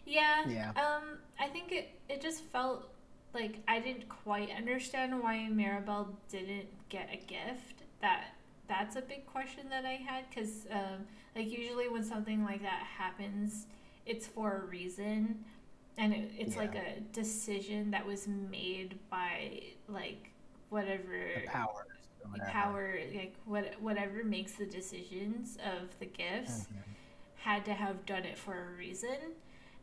Yeah. 0.04 0.44
Yeah. 0.48 0.70
Um, 0.70 1.18
I 1.38 1.46
think 1.48 1.72
it 1.72 1.90
it 2.08 2.20
just 2.20 2.42
felt 2.44 2.88
like 3.34 3.58
I 3.68 3.78
didn't 3.80 4.08
quite 4.08 4.50
understand 4.56 5.22
why 5.22 5.48
Mirabel 5.48 6.08
didn't 6.28 6.66
get 6.88 7.08
a 7.12 7.16
gift. 7.26 7.82
That 8.00 8.24
that's 8.68 8.96
a 8.96 9.02
big 9.02 9.26
question 9.26 9.68
that 9.70 9.84
I 9.84 9.92
had 9.94 10.24
because 10.28 10.66
um, 10.72 11.06
like 11.36 11.50
usually 11.50 11.88
when 11.88 12.02
something 12.02 12.42
like 12.44 12.62
that 12.62 12.82
happens, 12.98 13.66
it's 14.06 14.26
for 14.26 14.62
a 14.62 14.66
reason, 14.66 15.44
and 15.98 16.12
it, 16.12 16.30
it's 16.38 16.56
like 16.56 16.74
a 16.74 17.00
decision 17.12 17.90
that 17.90 18.06
was 18.06 18.26
made 18.28 18.98
by 19.10 19.62
like 19.88 20.30
whatever 20.68 21.24
The 21.34 21.40
the 22.20 22.30
whatever. 22.30 22.42
power 22.42 22.98
like 23.14 23.34
what 23.44 23.74
whatever 23.80 24.24
makes 24.24 24.52
the 24.52 24.66
decisions 24.66 25.56
of 25.64 25.98
the 25.98 26.06
gifts 26.06 26.68
Mhm. 26.70 26.96
had 27.36 27.64
to 27.64 27.74
have 27.74 28.04
done 28.06 28.24
it 28.24 28.38
for 28.38 28.54
a 28.74 28.76
reason 28.78 29.16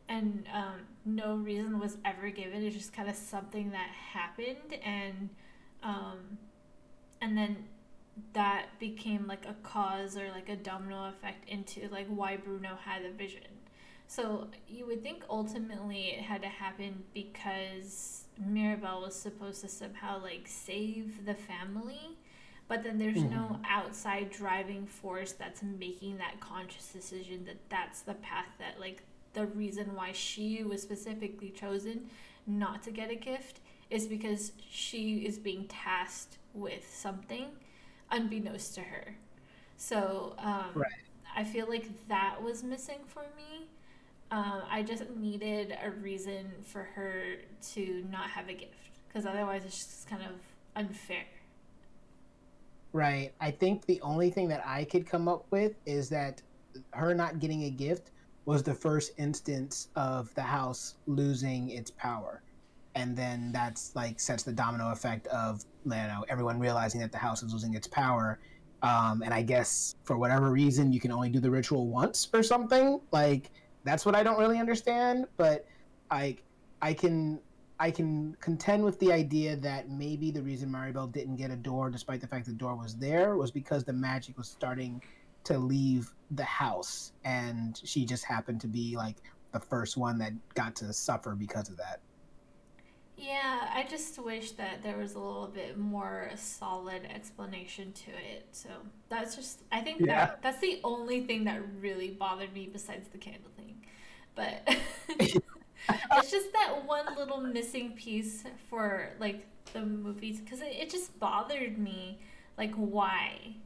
and 0.08 0.46
um, 0.52 0.80
no 1.04 1.36
reason 1.36 1.78
was 1.80 1.96
ever 2.04 2.30
given 2.30 2.62
it's 2.62 2.76
just 2.76 2.92
kind 2.92 3.08
of 3.08 3.16
something 3.16 3.70
that 3.70 3.88
happened 3.90 4.74
and 4.84 5.30
um, 5.82 6.38
and 7.20 7.36
then 7.36 7.56
that 8.34 8.66
became 8.78 9.26
like 9.26 9.46
a 9.46 9.54
cause 9.62 10.16
or 10.16 10.30
like 10.30 10.48
a 10.48 10.56
domino 10.56 11.08
effect 11.08 11.48
into 11.48 11.88
like 11.88 12.06
why 12.08 12.36
bruno 12.36 12.76
had 12.84 13.04
a 13.04 13.10
vision 13.12 13.42
so 14.06 14.48
you 14.68 14.86
would 14.86 15.02
think 15.02 15.22
ultimately 15.30 16.08
it 16.16 16.20
had 16.22 16.42
to 16.42 16.48
happen 16.48 17.02
because 17.14 18.24
Mirabel 18.44 19.02
was 19.02 19.14
supposed 19.14 19.60
to 19.62 19.68
somehow 19.68 20.20
like 20.22 20.42
save 20.46 21.24
the 21.26 21.34
family 21.34 22.16
but 22.68 22.82
then 22.82 22.98
there's 22.98 23.24
no 23.24 23.60
outside 23.68 24.30
driving 24.30 24.86
force 24.86 25.32
that's 25.32 25.62
making 25.62 26.16
that 26.18 26.40
conscious 26.40 26.88
decision 26.88 27.44
that 27.44 27.56
that's 27.68 28.02
the 28.02 28.14
path 28.14 28.46
that 28.58 28.80
like 28.80 29.02
the 29.34 29.46
reason 29.46 29.94
why 29.94 30.12
she 30.12 30.62
was 30.62 30.80
specifically 30.82 31.50
chosen 31.50 32.08
not 32.46 32.82
to 32.82 32.90
get 32.90 33.10
a 33.10 33.14
gift 33.16 33.60
is 33.90 34.06
because 34.06 34.52
she 34.70 35.18
is 35.26 35.38
being 35.38 35.66
tasked 35.68 36.38
with 36.54 36.88
something 36.94 37.46
unbeknownst 38.10 38.74
to 38.74 38.80
her 38.80 39.16
so 39.76 40.34
um, 40.38 40.70
Right. 40.74 40.92
i 41.36 41.44
feel 41.44 41.68
like 41.68 41.86
that 42.08 42.36
was 42.42 42.62
missing 42.62 43.00
for 43.06 43.22
me 43.36 43.53
um, 44.34 44.62
i 44.70 44.82
just 44.82 45.04
needed 45.16 45.76
a 45.82 45.90
reason 45.90 46.50
for 46.64 46.82
her 46.82 47.36
to 47.62 48.04
not 48.10 48.28
have 48.28 48.48
a 48.48 48.54
gift 48.54 49.00
because 49.08 49.24
otherwise 49.26 49.62
it's 49.64 49.78
just 49.78 50.08
kind 50.08 50.22
of 50.22 50.32
unfair 50.76 51.24
Right. 52.94 53.32
I 53.40 53.50
think 53.50 53.86
the 53.86 54.00
only 54.02 54.30
thing 54.30 54.46
that 54.48 54.62
I 54.64 54.84
could 54.84 55.04
come 55.04 55.26
up 55.26 55.46
with 55.50 55.72
is 55.84 56.08
that 56.10 56.40
her 56.92 57.12
not 57.12 57.40
getting 57.40 57.64
a 57.64 57.70
gift 57.70 58.12
was 58.44 58.62
the 58.62 58.72
first 58.72 59.12
instance 59.18 59.88
of 59.96 60.32
the 60.36 60.42
house 60.42 60.94
losing 61.08 61.70
its 61.70 61.90
power. 61.90 62.42
And 62.94 63.16
then 63.16 63.50
that's 63.50 63.96
like 63.96 64.20
sets 64.20 64.44
the 64.44 64.52
domino 64.52 64.92
effect 64.92 65.26
of 65.26 65.64
you 65.84 65.90
know 65.90 66.24
everyone 66.28 66.60
realizing 66.60 67.00
that 67.00 67.10
the 67.10 67.18
house 67.18 67.42
is 67.42 67.52
losing 67.52 67.74
its 67.74 67.88
power. 67.88 68.38
Um, 68.84 69.22
and 69.22 69.34
I 69.34 69.42
guess 69.42 69.96
for 70.04 70.16
whatever 70.16 70.52
reason 70.52 70.92
you 70.92 71.00
can 71.00 71.10
only 71.10 71.30
do 71.30 71.40
the 71.40 71.50
ritual 71.50 71.88
once 71.88 72.28
or 72.32 72.44
something. 72.44 73.00
Like 73.10 73.50
that's 73.84 74.04
what 74.04 74.14
I 74.14 74.22
don't 74.22 74.38
really 74.38 74.58
understand. 74.58 75.26
But 75.36 75.66
I 76.10 76.36
I 76.82 76.94
can 76.94 77.40
I 77.78 77.90
can 77.90 78.36
contend 78.40 78.84
with 78.84 78.98
the 79.00 79.12
idea 79.12 79.56
that 79.56 79.88
maybe 79.88 80.30
the 80.30 80.42
reason 80.42 80.70
Mirabel 80.70 81.06
didn't 81.06 81.36
get 81.36 81.50
a 81.50 81.56
door, 81.56 81.90
despite 81.90 82.20
the 82.20 82.26
fact 82.26 82.46
the 82.46 82.52
door 82.52 82.76
was 82.76 82.96
there, 82.96 83.36
was 83.36 83.50
because 83.50 83.84
the 83.84 83.92
magic 83.92 84.36
was 84.38 84.48
starting 84.48 85.02
to 85.44 85.58
leave 85.58 86.14
the 86.30 86.44
house, 86.44 87.12
and 87.24 87.80
she 87.84 88.04
just 88.06 88.24
happened 88.24 88.60
to 88.62 88.68
be 88.68 88.96
like 88.96 89.16
the 89.52 89.60
first 89.60 89.96
one 89.96 90.18
that 90.18 90.32
got 90.54 90.74
to 90.76 90.92
suffer 90.92 91.34
because 91.34 91.68
of 91.68 91.76
that. 91.76 92.00
Yeah, 93.16 93.70
I 93.72 93.84
just 93.88 94.18
wish 94.18 94.52
that 94.52 94.82
there 94.82 94.96
was 94.96 95.14
a 95.14 95.18
little 95.20 95.46
bit 95.46 95.78
more 95.78 96.30
solid 96.36 97.02
explanation 97.04 97.92
to 97.92 98.10
it. 98.10 98.48
So 98.50 98.68
that's 99.08 99.36
just 99.36 99.60
I 99.70 99.80
think 99.82 100.00
Yeah. 100.00 100.26
that 100.26 100.42
that's 100.42 100.60
the 100.60 100.80
only 100.82 101.24
thing 101.24 101.44
that 101.44 101.60
really 101.80 102.10
bothered 102.10 102.52
me 102.52 102.68
besides 102.72 103.08
the 103.08 103.18
candle 103.18 103.50
thing. 103.50 103.53
But 104.34 104.66
it's 106.12 106.30
just 106.30 106.52
that 106.52 106.84
one 106.86 107.14
little 107.16 107.40
missing 107.40 107.92
piece 107.92 108.44
for 108.70 109.10
like 109.20 109.46
the 109.72 109.82
movies 109.84 110.40
because 110.40 110.60
it, 110.60 110.72
it 110.72 110.90
just 110.90 111.18
bothered 111.18 111.78
me 111.78 112.20
like 112.56 112.74
why 112.74 113.56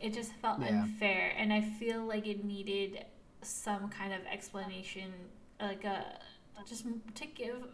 it 0.00 0.12
just 0.12 0.32
felt 0.34 0.60
Yeah. 0.60 0.82
unfair 0.82 1.32
and 1.36 1.52
i 1.52 1.60
feel 1.60 2.04
like 2.04 2.26
it 2.26 2.44
needed 2.44 3.04
some 3.42 3.88
kind 3.88 4.12
of 4.12 4.20
explanation 4.30 5.12
like 5.60 5.84
a 5.84 6.04
just 6.68 6.84
to 7.14 7.26
give 7.26 7.64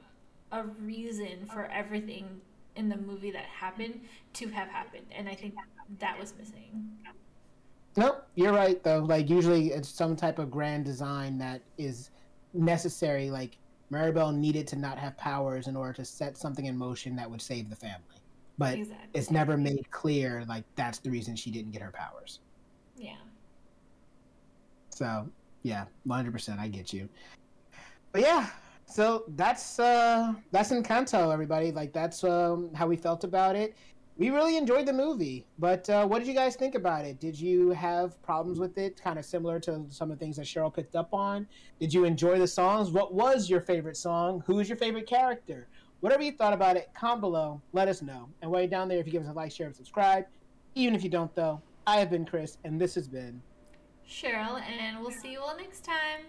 a 0.53 0.65
reason 0.65 1.47
for 1.47 1.67
everything 1.67 2.41
in 2.77 2.89
the 2.89 2.97
movie 2.97 3.31
that 3.31 3.45
happened 3.45 4.01
to 4.35 4.49
have 4.49 4.69
happened 4.69 5.07
and 5.13 5.29
i 5.29 5.35
think 5.35 5.55
that 5.99 6.19
was 6.19 6.35
missing 6.39 6.81
Nope, 7.97 8.27
you're 8.35 8.53
right 8.53 8.83
though. 8.83 9.01
Like 9.01 9.29
usually 9.29 9.73
it's 9.73 9.89
some 9.89 10.17
type 10.17 10.39
of 10.39 10.51
grand 10.51 10.85
design 10.85 11.39
that 11.39 11.63
is 11.79 12.11
necessary. 12.55 13.31
Like 13.31 13.59
Mirabel 13.91 14.33
needed 14.33 14.67
to 14.69 14.77
not 14.77 14.99
have 14.99 15.17
powers 15.19 15.69
in 15.69 15.77
order 15.77 15.93
to 15.95 16.05
set 16.05 16.37
something 16.39 16.65
in 16.67 16.77
motion 16.77 17.17
that 17.17 17.31
would 17.31 17.43
save 17.43 17.69
the 17.69 17.77
family. 17.77 18.23
But 18.59 18.79
exactly 18.79 19.09
it's 19.15 19.31
never 19.31 19.57
made 19.57 19.91
clear 19.91 20.45
like 20.49 20.65
that's 20.77 20.99
the 20.99 21.11
reason 21.11 21.37
she 21.37 21.51
didn't 21.51 21.73
get 21.73 21.83
her 21.83 21.91
powers. 21.93 22.41
yeah 22.97 23.17
So 24.91 25.29
yeah, 25.63 25.87
one 26.05 26.19
hundred 26.19 26.33
percent, 26.33 26.61
I 26.61 26.69
get 26.69 26.93
you. 26.93 27.09
But 28.13 28.23
yeah, 28.23 28.51
so 28.87 29.25
that's 29.37 29.79
uh 29.79 30.35
that's 30.51 30.71
Encanto, 30.71 31.33
everybody. 31.33 31.73
Like 31.73 31.93
that's 31.93 32.25
um 32.25 32.71
how 32.75 32.87
we 32.87 32.97
felt 32.97 33.25
about 33.25 33.57
it. 33.57 33.77
We 34.19 34.31
really 34.31 34.57
enjoyed 34.57 34.87
the 34.87 34.93
movie, 34.93 35.47
but 35.59 35.89
uh, 35.89 36.07
what 36.07 36.19
did 36.19 36.29
you 36.29 36.35
guys 36.35 36.55
think 36.55 36.75
about 36.75 37.05
it? 37.07 37.19
Did 37.19 37.39
you 37.39 37.71
have 37.71 38.21
problems 38.23 38.59
with 38.59 38.77
it? 38.77 39.01
Kind 39.03 39.19
of 39.19 39.25
similar 39.25 39.59
to 39.61 39.87
some 39.89 40.11
of 40.11 40.19
the 40.19 40.25
things 40.25 40.37
that 40.37 40.45
Cheryl 40.45 40.73
picked 40.73 40.95
up 40.95 41.15
on. 41.15 41.47
Did 41.81 41.95
you 41.95 42.05
enjoy 42.05 42.39
the 42.39 42.47
songs? 42.47 42.91
What 42.91 43.15
was 43.15 43.49
your 43.49 43.61
favorite 43.61 43.97
song? 43.97 44.43
Who 44.47 44.61
is 44.61 44.69
your 44.69 44.77
favorite 44.77 45.07
character? 45.07 45.67
Whatever 46.01 46.23
you 46.23 46.33
thought 46.33 46.53
about 46.53 46.77
it, 46.77 46.91
comment 46.95 47.23
below. 47.23 47.63
Let 47.73 47.89
us 47.89 48.03
know. 48.03 48.29
And 48.43 48.51
while 48.51 48.61
you're 48.61 48.71
down 48.71 48.89
there, 48.89 48.99
if 48.99 49.07
you 49.07 49.13
give 49.13 49.23
us 49.23 49.29
a 49.29 49.33
like, 49.33 49.51
share, 49.51 49.67
and 49.67 49.75
subscribe. 49.75 50.27
Even 50.75 50.95
if 50.95 51.03
you 51.03 51.11
don't, 51.11 51.35
though, 51.35 51.63
I 51.87 51.99
have 51.99 52.11
been 52.11 52.27
Chris, 52.27 52.59
and 52.65 52.81
this 52.81 52.95
has 52.97 53.09
been 53.09 53.41
cheryl 54.09 54.61
and 54.61 55.01
we'll 55.01 55.11
see 55.11 55.33
you 55.33 55.41
all 55.41 55.57
next 55.57 55.85
time 55.85 56.27